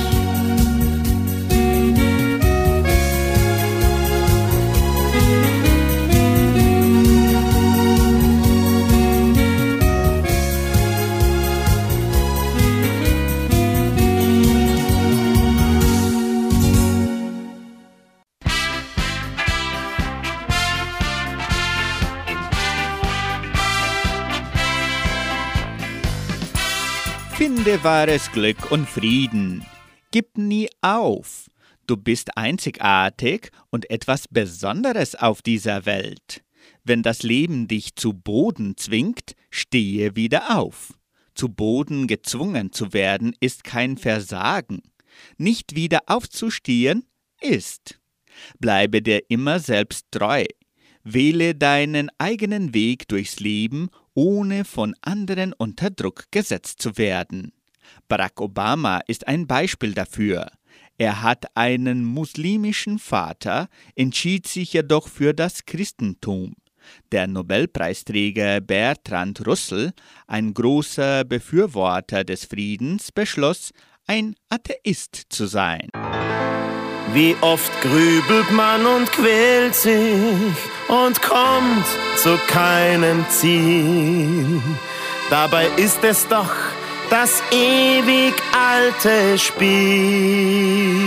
Wahres 27.84 28.32
Glück 28.32 28.72
und 28.72 28.88
Frieden. 28.88 29.66
Gib 30.12 30.38
nie 30.38 30.70
auf. 30.82 31.50
Du 31.86 31.98
bist 31.98 32.38
einzigartig 32.38 33.52
und 33.72 33.90
etwas 33.90 34.30
Besonderes 34.30 35.16
auf 35.16 35.42
dieser 35.42 35.86
Welt. 35.86 36.44
Wenn 36.86 37.04
das 37.04 37.24
Leben 37.24 37.68
dich 37.68 37.96
zu 37.96 38.14
Boden 38.14 38.78
zwingt, 38.78 39.36
stehe 39.50 40.16
wieder 40.16 40.58
auf. 40.58 40.94
Zu 41.36 41.50
Boden 41.50 42.08
gezwungen 42.08 42.72
zu 42.72 42.94
werden 42.94 43.36
ist 43.42 43.66
kein 43.66 43.98
Versagen. 43.98 44.82
Nicht 45.38 45.76
wieder 45.76 46.04
aufzustehen 46.06 47.06
ist. 47.42 48.00
Bleibe 48.60 49.02
dir 49.02 49.30
immer 49.30 49.60
selbst 49.60 50.06
treu. 50.12 50.46
Wähle 51.04 51.54
deinen 51.54 52.10
eigenen 52.18 52.74
Weg 52.74 53.10
durchs 53.10 53.42
Leben, 53.42 53.90
ohne 54.14 54.64
von 54.64 54.96
anderen 55.02 55.52
unter 55.52 55.90
Druck 55.90 56.26
gesetzt 56.32 56.82
zu 56.82 56.98
werden. 56.98 57.52
Barack 58.08 58.42
Obama 58.42 59.02
ist 59.08 59.28
ein 59.28 59.48
Beispiel 59.48 59.94
dafür. 59.94 60.48
Er 60.98 61.22
hat 61.22 61.46
einen 61.56 62.06
muslimischen 62.06 63.00
Vater, 63.00 63.68
entschied 63.96 64.48
sich 64.48 64.74
jedoch 64.74 65.08
für 65.08 65.34
das 65.34 65.66
Christentum. 65.66 66.54
Der 67.12 67.28
Nobelpreisträger 67.28 68.62
Bertrand 68.62 69.46
Russell, 69.48 69.94
ein 70.28 70.54
großer 70.54 71.24
Befürworter 71.24 72.24
des 72.24 72.46
Friedens, 72.46 73.12
beschloss, 73.12 73.72
ein 74.06 74.36
Atheist 74.50 75.24
zu 75.30 75.46
sein. 75.46 75.90
Wie 77.14 77.36
oft 77.42 77.72
grübelt 77.82 78.52
man 78.52 78.86
und 78.86 79.12
quält 79.12 79.76
sich 79.76 79.94
und 80.88 81.22
kommt 81.22 81.86
zu 82.18 82.38
keinem 82.48 83.26
Ziel. 83.30 84.62
Dabei 85.30 85.68
ist 85.78 86.04
es 86.04 86.28
doch 86.28 86.52
das 87.14 87.44
ewig 87.52 88.34
alte 88.58 89.38
Spiel. 89.38 90.98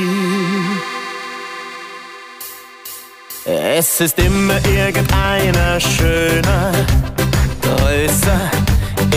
Es 3.44 4.00
ist 4.00 4.16
immer 4.20 4.64
irgendeiner 4.66 5.80
schöner, 5.80 6.70
größer, 7.60 8.40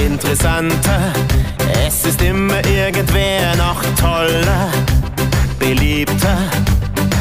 interessanter. 0.03 1.13
Es 1.85 2.05
ist 2.05 2.23
immer 2.23 2.65
irgendwer 2.65 3.55
noch 3.55 3.83
toller, 4.01 4.71
beliebter, 5.59 6.39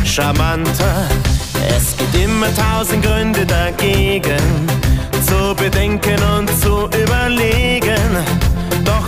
charmanter. 0.03 1.07
Es 1.77 1.95
gibt 1.95 2.15
immer 2.15 2.49
tausend 2.55 3.05
Gründe 3.05 3.45
dagegen, 3.45 4.67
zu 5.27 5.55
bedenken 5.55 6.23
und 6.39 6.49
zu 6.59 6.89
überlegen. 6.99 8.58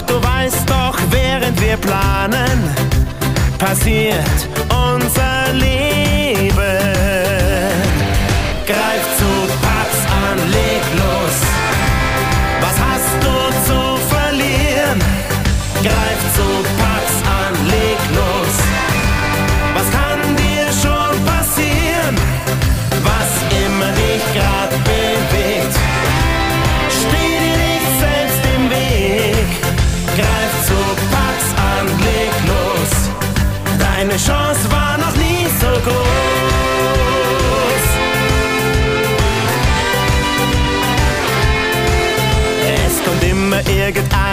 Doch 0.01 0.07
du 0.07 0.23
weißt 0.23 0.69
doch, 0.69 0.99
während 1.11 1.61
wir 1.61 1.77
planen, 1.77 2.75
passiert 3.59 4.49
unser 4.71 5.53
Leben. 5.53 6.51
Greif 8.67 9.05
zu, 9.19 9.31
pack's 9.61 10.03
an, 10.25 10.39
leg 10.51 10.83
los. 10.97 11.37
Was 12.61 12.77
hast 12.89 13.13
du 13.25 13.35
zu 13.67 13.81
verlieren? 14.09 14.99
Greif 15.83 16.21
zu, 16.35 16.80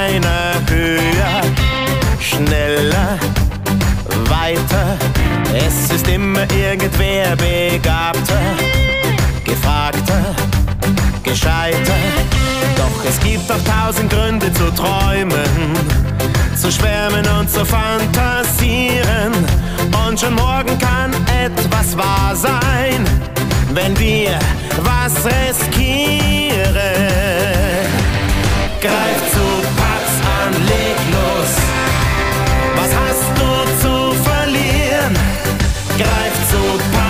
irgendeiner 0.08 0.54
höher, 0.70 1.42
schneller, 2.20 3.18
weiter. 4.30 4.98
Es 5.54 5.92
ist 5.92 6.08
immer 6.08 6.42
irgendwer 6.52 7.36
begabter, 7.36 8.56
gefragter, 9.44 10.36
gescheiter. 11.24 11.96
Doch 12.78 13.06
es 13.08 13.20
gibt 13.20 13.52
auch 13.52 13.86
tausend 13.86 14.12
Gründe 14.12 14.52
zu 14.54 14.72
träumen, 14.74 15.76
zu 16.56 16.72
schwärmen 16.72 17.26
und 17.40 17.50
zu 17.50 17.66
fantasieren. 17.66 19.34
Und 20.08 20.20
schon 20.20 20.36
morgen 20.36 20.78
kann 20.80 21.14
etwas 21.44 21.98
wahr 21.98 22.36
sein, 22.36 23.06
wenn 23.74 23.98
wir 24.00 24.40
was 24.84 25.14
riskieren. 25.26 26.38
Greif 28.80 29.32
zu, 29.34 29.68
pack's 29.76 29.87
Greif 35.98 36.48
zu, 36.48 37.07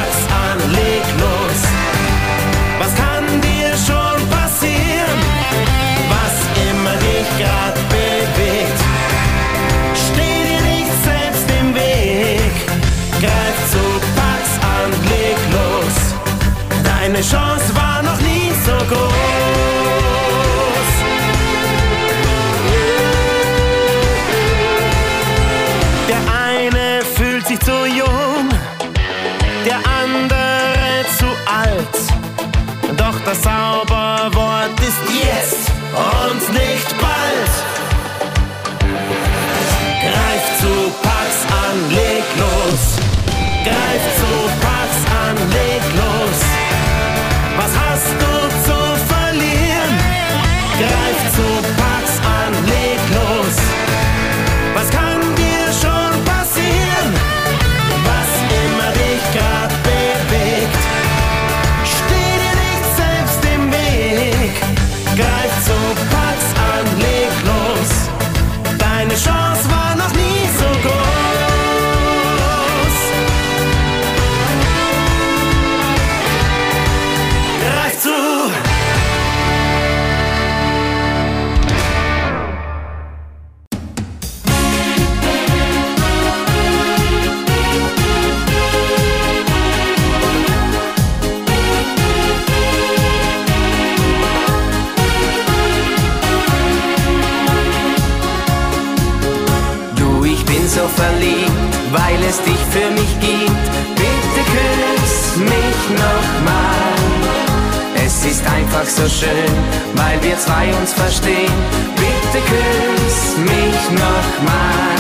schön, 109.10 109.54
weil 109.96 110.22
wir 110.22 110.38
zwei 110.38 110.74
uns 110.80 110.94
verstehen. 110.94 111.54
Bitte 111.96 112.40
küss 112.46 113.38
mich 113.38 113.82
nochmal, 113.92 114.98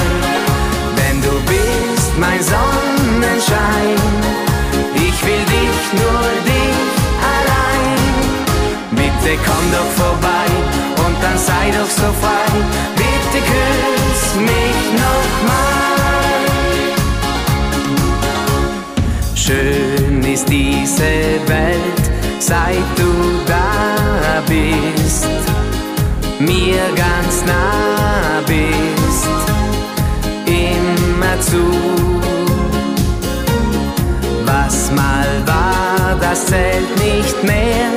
denn 0.97 1.21
du 1.21 1.33
bist 1.51 2.11
mein 2.17 2.41
Sonnenschein. 2.41 3.97
Ich 4.95 5.17
will 5.25 5.43
dich 5.55 5.79
nur 5.93 6.23
dich 6.51 6.91
allein. 7.35 7.99
Bitte 8.91 9.37
komm 9.45 9.65
doch 9.71 9.91
vorbei 10.03 10.47
und 11.05 11.15
dann 11.21 11.37
sei 11.37 11.71
doch 11.71 11.89
so 11.89 12.11
frei. 12.21 12.49
Bitte 12.95 13.39
küss 13.45 14.35
mich 14.35 14.81
nochmal. 15.05 15.67
Schön 19.35 20.23
ist 20.23 20.49
diese 20.49 21.39
Welt, 21.47 22.11
seit 22.39 22.96
ganz 26.95 27.43
nah 27.45 28.41
bist, 28.45 29.27
immer 30.45 31.39
zu. 31.41 31.65
Was 34.45 34.91
mal 34.91 35.27
war, 35.45 36.15
das 36.19 36.45
zählt 36.45 36.89
nicht 36.99 37.43
mehr, 37.43 37.96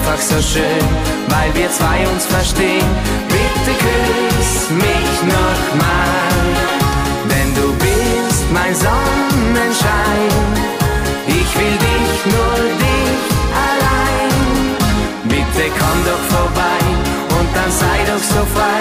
einfach 0.00 0.20
so 0.20 0.40
schön, 0.40 0.84
weil 1.28 1.54
wir 1.54 1.70
zwei 1.70 2.06
uns 2.12 2.26
verstehen. 2.26 2.86
Bitte 3.28 3.76
küss 3.78 4.70
mich 4.70 5.12
nochmal, 5.22 6.40
denn 7.28 7.54
du 7.54 7.72
bist 7.74 8.44
mein 8.52 8.74
Sonnenschein. 8.74 10.30
Ich 11.26 11.50
will 11.58 11.76
dich 11.88 12.12
nur 12.34 12.56
dich 12.84 13.22
allein. 13.68 14.32
Bitte 15.24 15.70
komm 15.78 15.98
doch 16.04 16.36
vorbei 16.36 16.80
und 17.38 17.48
dann 17.54 17.70
sei 17.70 17.98
doch 18.06 18.22
so 18.22 18.44
frei. 18.54 18.79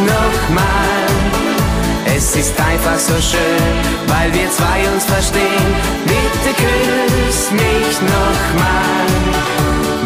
Nochmal. 0.00 1.06
Es 2.16 2.34
ist 2.36 2.54
einfach 2.60 2.98
so 2.98 3.14
schön, 3.14 3.74
weil 4.06 4.32
wir 4.32 4.50
zwei 4.50 4.78
uns 4.92 5.04
verstehen. 5.04 5.68
Bitte 6.04 6.50
küss 6.62 7.50
mich 7.52 7.96
nochmal, 8.16 9.06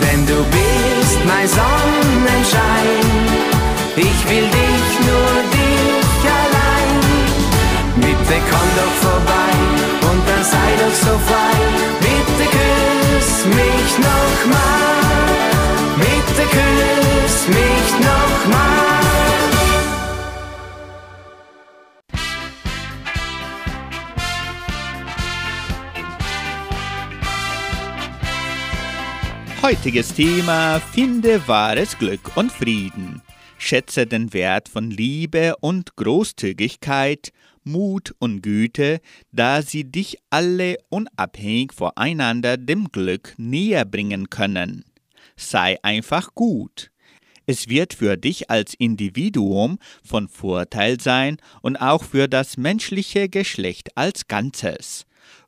denn 0.03 0.26
du 0.26 0.38
bist 0.57 1.18
mein 1.26 1.49
Sonnenschein. 1.49 3.07
Ich 3.97 4.30
will 4.30 4.49
dich 4.61 4.88
nur 5.09 5.32
dich 5.57 6.22
allein. 6.40 7.01
Bitte 7.97 8.36
komm 8.51 8.68
doch 8.80 8.97
vorbei 9.09 9.53
und 10.11 10.20
dann 10.28 10.45
sei 10.45 10.68
doch 10.80 10.95
so 10.95 11.18
frei. 11.26 11.31
Heutiges 29.72 30.12
Thema 30.12 30.80
Finde 30.80 31.48
wahres 31.48 31.96
Glück 31.96 32.36
und 32.36 32.52
Frieden. 32.52 33.22
Schätze 33.56 34.06
den 34.06 34.34
Wert 34.34 34.68
von 34.68 34.90
Liebe 34.90 35.56
und 35.62 35.96
Großzügigkeit, 35.96 37.32
Mut 37.64 38.14
und 38.18 38.42
Güte, 38.42 39.00
da 39.32 39.62
sie 39.62 39.84
dich 39.84 40.18
alle 40.28 40.76
unabhängig 40.90 41.72
voreinander 41.72 42.58
dem 42.58 42.92
Glück 42.92 43.32
näher 43.38 43.86
bringen 43.86 44.28
können. 44.28 44.84
Sei 45.36 45.82
einfach 45.82 46.34
gut. 46.34 46.90
Es 47.46 47.66
wird 47.66 47.94
für 47.94 48.18
dich 48.18 48.50
als 48.50 48.74
Individuum 48.74 49.78
von 50.04 50.28
Vorteil 50.28 51.00
sein 51.00 51.38
und 51.62 51.78
auch 51.78 52.04
für 52.04 52.28
das 52.28 52.58
menschliche 52.58 53.30
Geschlecht 53.30 53.96
als 53.96 54.28
Ganzes 54.28 55.06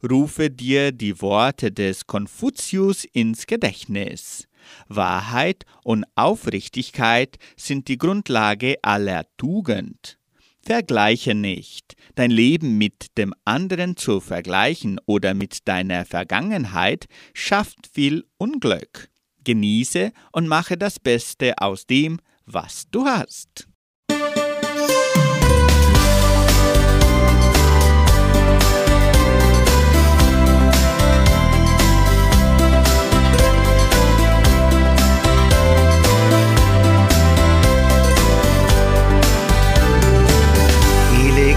rufe 0.08 0.50
dir 0.50 0.92
die 0.92 1.20
Worte 1.20 1.72
des 1.72 2.06
Konfuzius 2.06 3.04
ins 3.04 3.46
Gedächtnis. 3.46 4.46
Wahrheit 4.88 5.64
und 5.82 6.04
Aufrichtigkeit 6.14 7.36
sind 7.56 7.88
die 7.88 7.98
Grundlage 7.98 8.76
aller 8.82 9.24
Tugend. 9.36 10.18
Vergleiche 10.62 11.34
nicht. 11.34 11.94
Dein 12.14 12.30
Leben 12.30 12.78
mit 12.78 13.18
dem 13.18 13.34
anderen 13.44 13.96
zu 13.96 14.20
vergleichen 14.20 14.98
oder 15.04 15.34
mit 15.34 15.68
deiner 15.68 16.06
Vergangenheit 16.06 17.06
schafft 17.34 17.88
viel 17.92 18.24
Unglück. 18.38 19.10
Genieße 19.44 20.12
und 20.32 20.48
mache 20.48 20.78
das 20.78 20.98
Beste 20.98 21.58
aus 21.58 21.86
dem, 21.86 22.18
was 22.46 22.84
du 22.90 23.04
hast. 23.04 23.68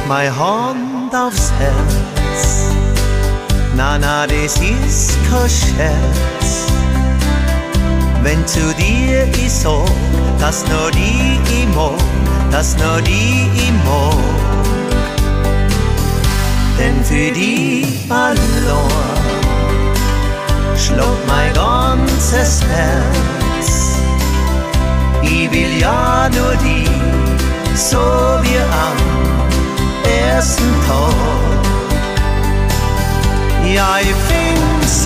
Meine 0.07 0.33
Hand 0.39 1.13
aufs 1.13 1.51
Herz. 1.59 2.71
Na, 3.75 3.99
na, 3.99 4.25
das 4.25 4.55
ist 4.55 5.17
kein 5.29 5.49
Scherz. 5.49 6.67
Wenn 8.23 8.47
zu 8.47 8.73
dir 8.75 9.27
ich 9.33 9.51
sag, 9.51 9.85
dass 10.39 10.63
nur 10.69 10.91
die 10.91 11.39
ich 11.51 11.67
mag, 11.75 11.99
dass 12.51 12.77
nur 12.77 13.01
die 13.01 13.49
ich 13.53 13.71
mag. 13.83 14.15
Denn 16.79 17.03
für 17.03 17.31
die 17.33 17.85
allein 18.09 19.26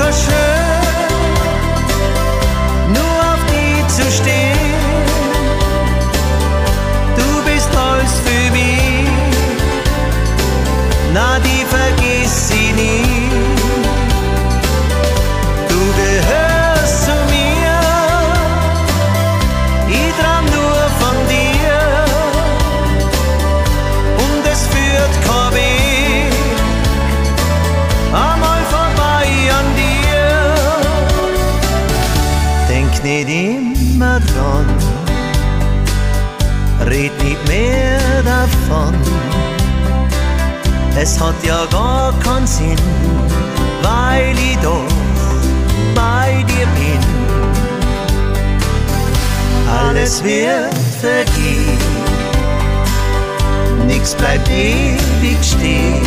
such 0.09 0.33
a 0.33 0.50
Es 40.95 41.19
hat 41.19 41.35
ja 41.43 41.65
gar 41.71 42.13
keinen 42.19 42.45
Sinn, 42.45 42.75
weil 43.81 44.35
ich 44.37 44.57
doch 44.61 44.85
bei 45.95 46.43
dir 46.47 46.67
bin. 46.75 46.99
Alles 49.87 50.23
wird 50.23 50.73
vergehen, 50.99 51.79
nix 53.87 54.13
bleibt 54.13 54.49
ewig 54.49 55.37
stehen. 55.41 56.05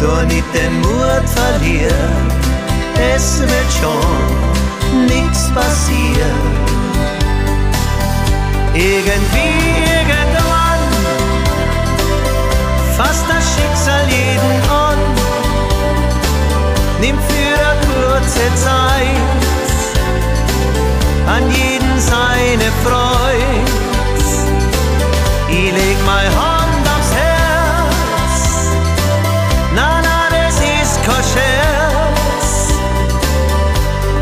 Du 0.00 0.26
nicht 0.26 0.44
den 0.54 0.80
Mut 0.80 1.28
verlieren, 1.28 2.30
es 3.14 3.40
wird 3.40 3.70
schon 3.80 5.06
nix 5.06 5.50
passieren. 5.54 6.64
Irgendwie, 8.74 9.54
irgendwann 9.86 10.33
fasst 13.04 13.24
das 13.28 13.44
Schicksal 13.54 14.04
jeden 14.08 14.54
an, 14.70 14.98
nimmt 17.00 17.22
für 17.30 17.64
kurze 17.88 18.46
Zeit 18.54 19.44
an 21.26 21.50
jeden 21.50 22.00
seine 22.00 22.70
Freude. 22.84 23.64
Ich 25.48 25.72
leg 25.72 25.96
mein 26.06 26.30
Hand 26.42 26.84
aufs 26.94 27.12
Herz, 27.20 28.36
na 29.74 30.00
na, 30.02 30.20
das 30.36 30.56
ist 30.56 30.96
kein 31.04 31.24
Scherz, 31.32 32.48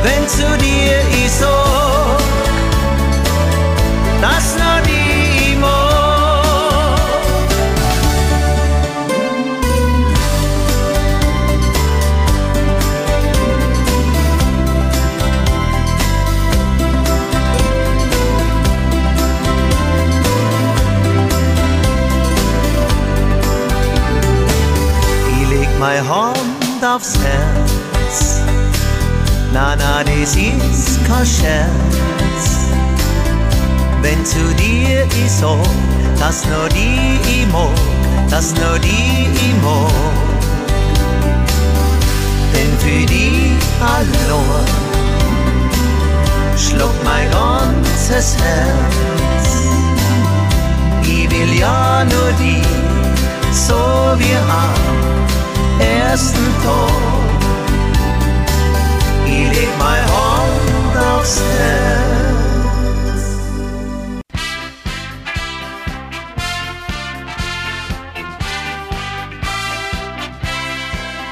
wenn 0.03 0.29
zu 0.29 0.49
dir 0.59 0.99
ich 1.25 1.33
so, 1.33 1.59
dass 4.21 4.52
Das 30.23 30.37
ist 30.37 31.05
kein 31.05 31.27
Scherz. 31.27 32.45
Wenn 34.03 34.25
zu 34.25 34.39
dir 34.55 35.05
ich 35.05 35.33
sag, 35.33 35.59
dass 36.17 36.45
nur 36.47 36.69
die 36.69 37.19
ich 37.29 37.45
mag, 37.51 37.75
dass 38.31 38.55
nur 38.55 38.79
die 38.79 39.27
ich 39.35 39.55
mag. 39.65 39.91
Denn 42.55 42.79
für 42.79 43.05
die 43.05 43.57
allein 43.81 44.69
schluckt 46.57 47.03
mein 47.03 47.29
ganzes 47.33 48.37
Herz. 48.39 49.49
Ich 51.03 51.29
will 51.33 51.59
ja 51.59 52.05
nur 52.05 52.33
die, 52.39 52.63
so 53.51 53.75
wie 54.19 54.37
am 54.37 55.81
ersten 55.81 56.47
Tag. 56.63 57.22
Hand 59.83 60.97
aufs 60.97 61.41
Herz. 61.41 62.13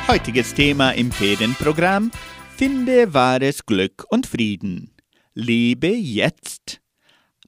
Heutiges 0.09 0.55
Thema 0.55 0.90
im 0.90 1.12
Ferienprogramm: 1.12 2.11
Finde 2.57 3.14
wahres 3.14 3.64
Glück 3.64 4.05
und 4.09 4.26
Frieden. 4.26 4.90
Lebe 5.34 5.88
jetzt. 5.88 6.80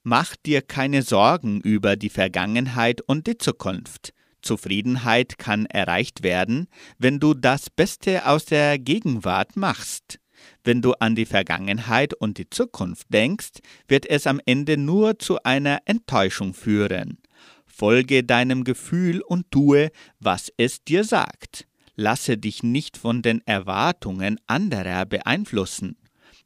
Mach 0.05 0.37
dir 0.37 0.63
keine 0.63 1.03
Sorgen 1.03 1.61
über 1.61 1.97
die 1.97 2.09
Vergangenheit 2.09 3.01
und 3.01 3.27
die 3.27 3.39
Zukunft. 3.39 4.13
Zufriedenheit 4.43 5.39
kann 5.39 5.67
erreicht 5.67 6.23
werden, 6.23 6.69
wenn 6.99 7.21
du 7.21 7.35
das 7.35 7.71
Beste 7.71 8.27
aus 8.27 8.45
der 8.45 8.79
Gegenwart 8.79 9.57
machst. 9.57 10.19
Wenn 10.65 10.81
du 10.81 10.93
an 10.95 11.15
die 11.17 11.27
Vergangenheit 11.27 12.15
und 12.15 12.39
die 12.39 12.49
Zukunft 12.49 13.13
denkst, 13.13 13.61
wird 13.89 14.09
es 14.09 14.27
am 14.27 14.41
Ende 14.47 14.77
nur 14.77 15.19
zu 15.19 15.43
einer 15.43 15.81
Enttäuschung 15.87 16.55
führen. 16.55 17.19
Folge 17.67 18.23
deinem 18.23 18.65
Gefühl 18.65 19.23
und 19.23 19.51
tue, 19.51 19.91
was 20.21 20.53
es 20.57 20.85
dir 20.85 21.05
sagt. 21.05 21.67
Lasse 21.97 22.39
dich 22.39 22.63
nicht 22.63 22.97
von 22.97 23.23
den 23.23 23.43
Erwartungen 23.47 24.39
anderer 24.47 25.05
beeinflussen. 25.05 25.97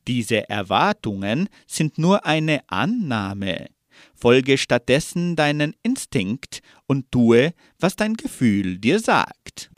Diese 0.07 0.49
Erwartungen 0.49 1.49
sind 1.67 1.99
nur 1.99 2.25
eine 2.25 2.61
Annahme. 2.69 3.67
Folge 4.15 4.57
stattdessen 4.57 5.37
deinen 5.37 5.75
Instinkt 5.83 6.61
und 6.87 7.11
tue, 7.11 7.53
was 7.79 7.97
dein 7.97 8.15
Gefühl 8.15 8.79
dir 8.79 9.01
sagt. 9.01 9.71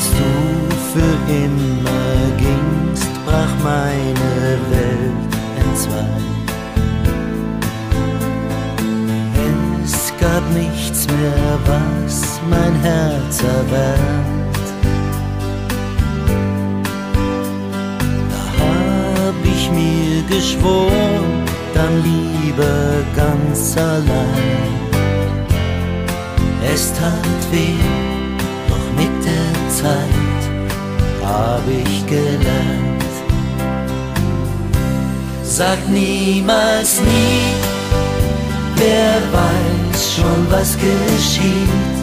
Als 0.00 0.10
du 0.12 0.32
für 0.94 1.14
immer 1.30 2.16
gingst, 2.38 3.12
brach 3.26 3.54
meine 3.62 4.58
Welt 4.70 5.32
entzwei. 5.62 6.16
Es 9.84 10.10
gab 10.18 10.42
nichts 10.54 11.06
mehr, 11.06 11.58
was 11.66 12.40
mein 12.48 12.74
Herz 12.80 13.42
erwärmt. 13.42 14.66
Da 18.32 18.42
hab 18.58 19.34
ich 19.44 19.70
mir 19.70 20.22
geschworen, 20.34 21.44
dann 21.74 22.02
lieber 22.02 23.04
ganz 23.14 23.76
allein. 23.76 24.80
Es 26.72 26.90
tat 26.94 27.42
weh, 27.52 27.76
doch 28.66 28.86
mit 28.96 29.24
der 29.26 29.39
Zeit 29.82 30.42
hab 31.24 31.62
ich 31.66 32.06
gelernt. 32.06 33.12
Sag 35.42 35.78
niemals 35.88 37.00
nie, 37.00 37.42
wer 38.76 39.16
weiß 39.36 40.00
schon, 40.16 40.40
was 40.50 40.76
geschieht. 40.76 41.96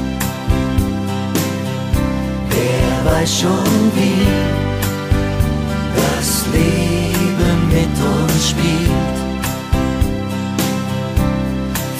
Wer 2.49 3.11
weiß 3.11 3.41
schon, 3.41 3.73
wie 3.97 4.27
das 6.01 6.29
Leben 6.53 7.59
mit 7.75 7.95
uns 8.15 8.49
spielt. 8.49 9.17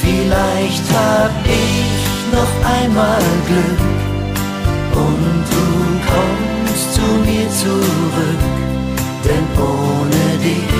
Vielleicht 0.01 0.85
hab 1.01 1.31
ich 1.45 2.33
noch 2.33 2.53
einmal 2.79 3.21
Glück 3.47 3.96
und 4.97 5.43
du 5.53 5.65
kommst 6.11 6.93
zu 6.95 7.07
mir 7.25 7.47
zurück, 7.49 8.43
denn 9.25 9.45
ohne 9.61 10.25
dich 10.43 10.73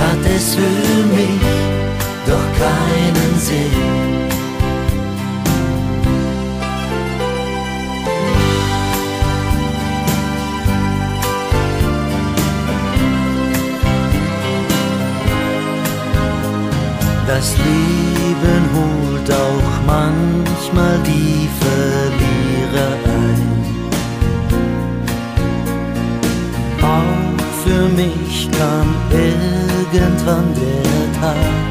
hat 0.00 0.22
es 0.36 0.54
für 0.54 0.98
mich 1.16 1.40
doch 2.26 2.48
keinen 2.58 3.38
Sinn. 3.38 4.18
Das 17.26 17.56
Leben 17.58 18.62
holt 18.74 19.30
auch 19.30 19.86
manchmal 19.86 20.98
die 21.06 21.48
Verlierer 21.60 23.07
für 27.78 27.88
mich 27.90 28.48
kam 28.58 28.88
irgendwann 29.10 30.48
der 30.54 31.20
Tag. 31.20 31.70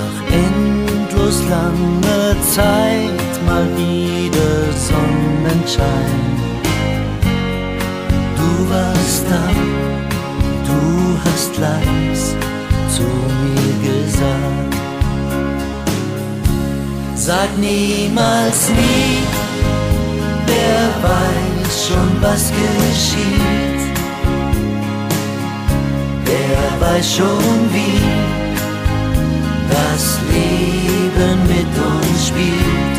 Nach 0.00 0.18
endlos 0.44 1.38
langer 1.48 2.34
Zeit 2.56 3.32
mal 3.46 3.66
wieder 3.76 4.54
Sonnenschein. 4.88 6.20
Du 8.38 8.50
warst 8.72 9.24
da 9.30 9.46
du 10.68 10.80
hast 11.24 11.52
leis 11.58 12.36
zu 12.94 13.06
mir 13.42 13.74
gesagt. 13.88 14.74
Sag 17.14 17.50
niemals 17.58 18.68
nie, 18.68 19.22
wer 20.46 20.84
weiß 21.02 21.53
schon, 21.76 22.10
was 22.20 22.50
geschieht. 22.50 23.84
Wer 26.24 26.80
weiß 26.80 27.16
schon, 27.16 27.72
wie 27.72 28.00
das 29.70 30.18
Leben 30.32 31.38
mit 31.54 31.72
uns 31.92 32.28
spielt. 32.28 32.96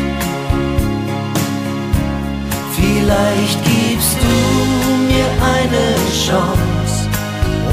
Vielleicht 2.76 3.60
gibst 3.64 4.16
du 4.24 4.34
mir 5.10 5.28
eine 5.54 5.86
Chance 6.26 7.08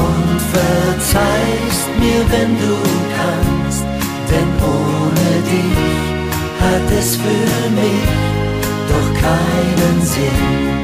und 0.07 0.39
verzeihst 0.55 1.87
mir, 1.99 2.21
wenn 2.33 2.57
du 2.63 2.75
kannst, 3.17 3.83
denn 4.29 4.49
ohne 4.61 5.29
dich 5.51 6.03
hat 6.61 6.87
es 6.99 7.15
für 7.15 7.69
mich 7.79 8.33
doch 8.89 9.21
keinen 9.21 10.01
Sinn. 10.01 10.82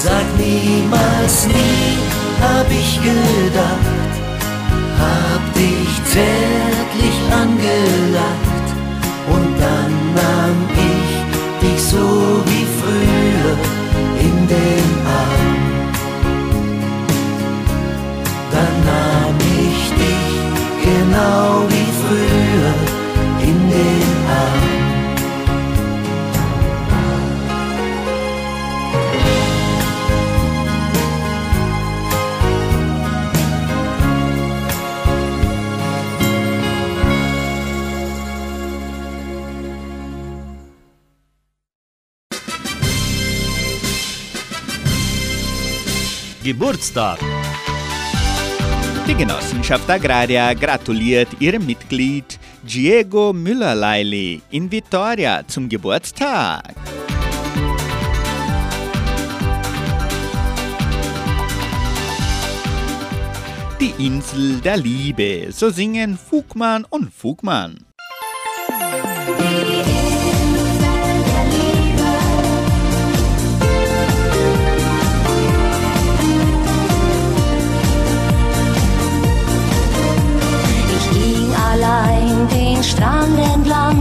Sag 0.00 0.26
niemals 0.38 1.48
nie, 1.48 1.98
hab 2.40 2.70
ich 2.70 3.00
gedacht, 3.02 4.12
hab 4.96 5.42
dich 5.54 5.92
zärtlich 6.04 7.18
angelacht 7.32 8.68
und 9.34 9.48
dann 9.58 9.92
nahm 10.14 10.58
ich 10.92 11.66
dich 11.66 11.82
so 11.82 11.98
wie 12.46 12.66
früher 12.78 13.56
in 14.20 14.46
den 14.46 14.88
Arm. 15.20 15.56
Dann 18.52 18.74
nahm 18.90 19.36
ich 19.66 19.80
dich 20.02 20.30
genau 20.80 21.66
wie 21.68 21.90
früher 22.02 22.74
in 23.42 23.68
den 23.68 24.10
Arm. 24.30 24.77
Geburtstag. 46.48 47.18
Die 49.06 49.14
Genossenschaft 49.14 49.90
Agraria 49.90 50.54
gratuliert 50.54 51.28
ihrem 51.40 51.66
Mitglied 51.66 52.38
Diego 52.62 53.34
Müller-Leili 53.34 54.40
in 54.50 54.72
Vitoria 54.72 55.46
zum 55.46 55.68
Geburtstag. 55.68 56.74
Die 63.78 63.92
Insel 64.06 64.56
der 64.62 64.78
Liebe, 64.78 65.48
so 65.50 65.68
singen 65.68 66.16
Fugmann 66.16 66.86
und 66.88 67.12
Fugmann. 67.12 67.87
Den 82.78 82.84
Strand 82.84 83.38
entlang, 83.54 83.96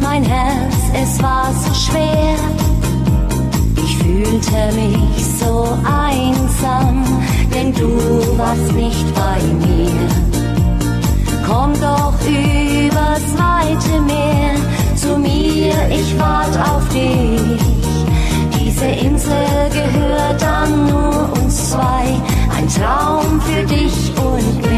mein 0.00 0.24
Herz, 0.24 0.74
es 0.92 1.22
war 1.22 1.52
so 1.52 1.72
schwer. 1.74 2.34
Ich 3.76 3.96
fühlte 3.98 4.60
mich 4.74 5.24
so 5.40 5.68
einsam, 5.84 7.04
denn 7.54 7.72
du 7.74 7.88
warst 8.36 8.72
nicht 8.72 9.06
bei 9.14 9.38
mir. 9.64 10.08
Komm 11.46 11.72
doch 11.74 12.14
übers 12.26 13.26
weite 13.36 14.00
Meer 14.02 14.54
zu 14.96 15.16
mir, 15.18 15.74
ich 15.90 16.18
wart 16.18 16.56
auf 16.70 16.88
dich. 16.88 17.60
Diese 18.58 18.86
Insel 18.86 19.70
gehört 19.70 20.42
dann 20.42 20.86
nur 20.88 21.32
uns 21.40 21.70
zwei, 21.70 22.04
ein 22.56 22.68
Traum 22.68 23.40
für 23.42 23.64
dich 23.64 24.12
und 24.16 24.62
mich. 24.62 24.77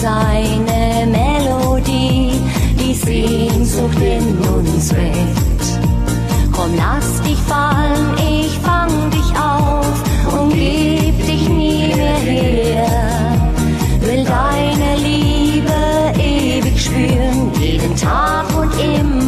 Seine 0.00 1.06
Melodie, 1.06 2.32
die 2.78 2.94
Sehnsucht 2.94 3.98
in 4.00 4.38
uns 4.48 4.94
weckt. 4.94 5.64
Komm, 6.52 6.70
lass 6.76 7.20
dich 7.22 7.38
fallen, 7.46 8.14
ich 8.16 8.58
fang 8.60 9.10
dich 9.10 9.30
auf 9.38 9.96
und 10.32 10.54
geb 10.54 11.16
dich 11.26 11.48
nie 11.48 11.94
mehr 11.94 12.16
her. 12.16 12.86
Will 14.00 14.24
deine 14.24 14.96
Liebe 14.96 15.78
ewig 16.18 16.82
spüren, 16.82 17.52
jeden 17.60 17.94
Tag 17.96 18.46
und 18.56 18.72
immer 18.80 19.19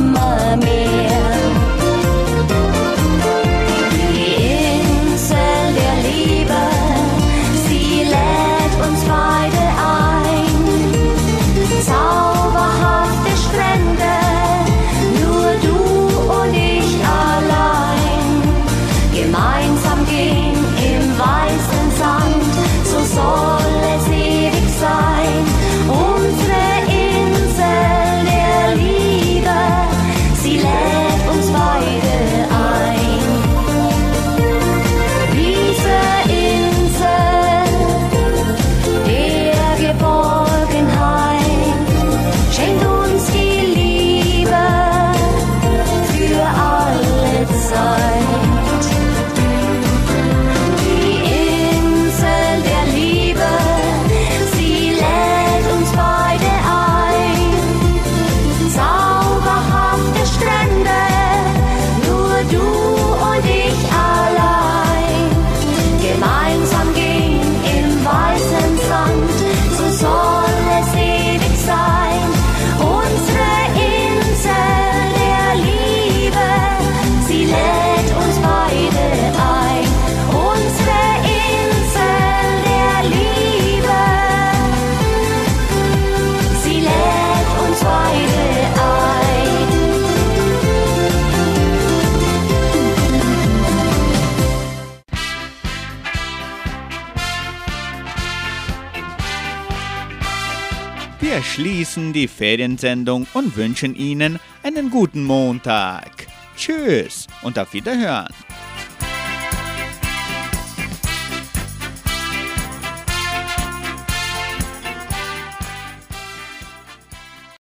die 102.22 102.28
Feriensendung 102.28 103.26
und 103.34 103.56
wünschen 103.56 103.96
Ihnen 103.96 104.38
einen 104.62 104.90
guten 104.90 105.24
Montag. 105.24 106.28
Tschüss 106.56 107.26
und 107.42 107.58
auf 107.58 107.72
Wiederhören. 107.72 108.28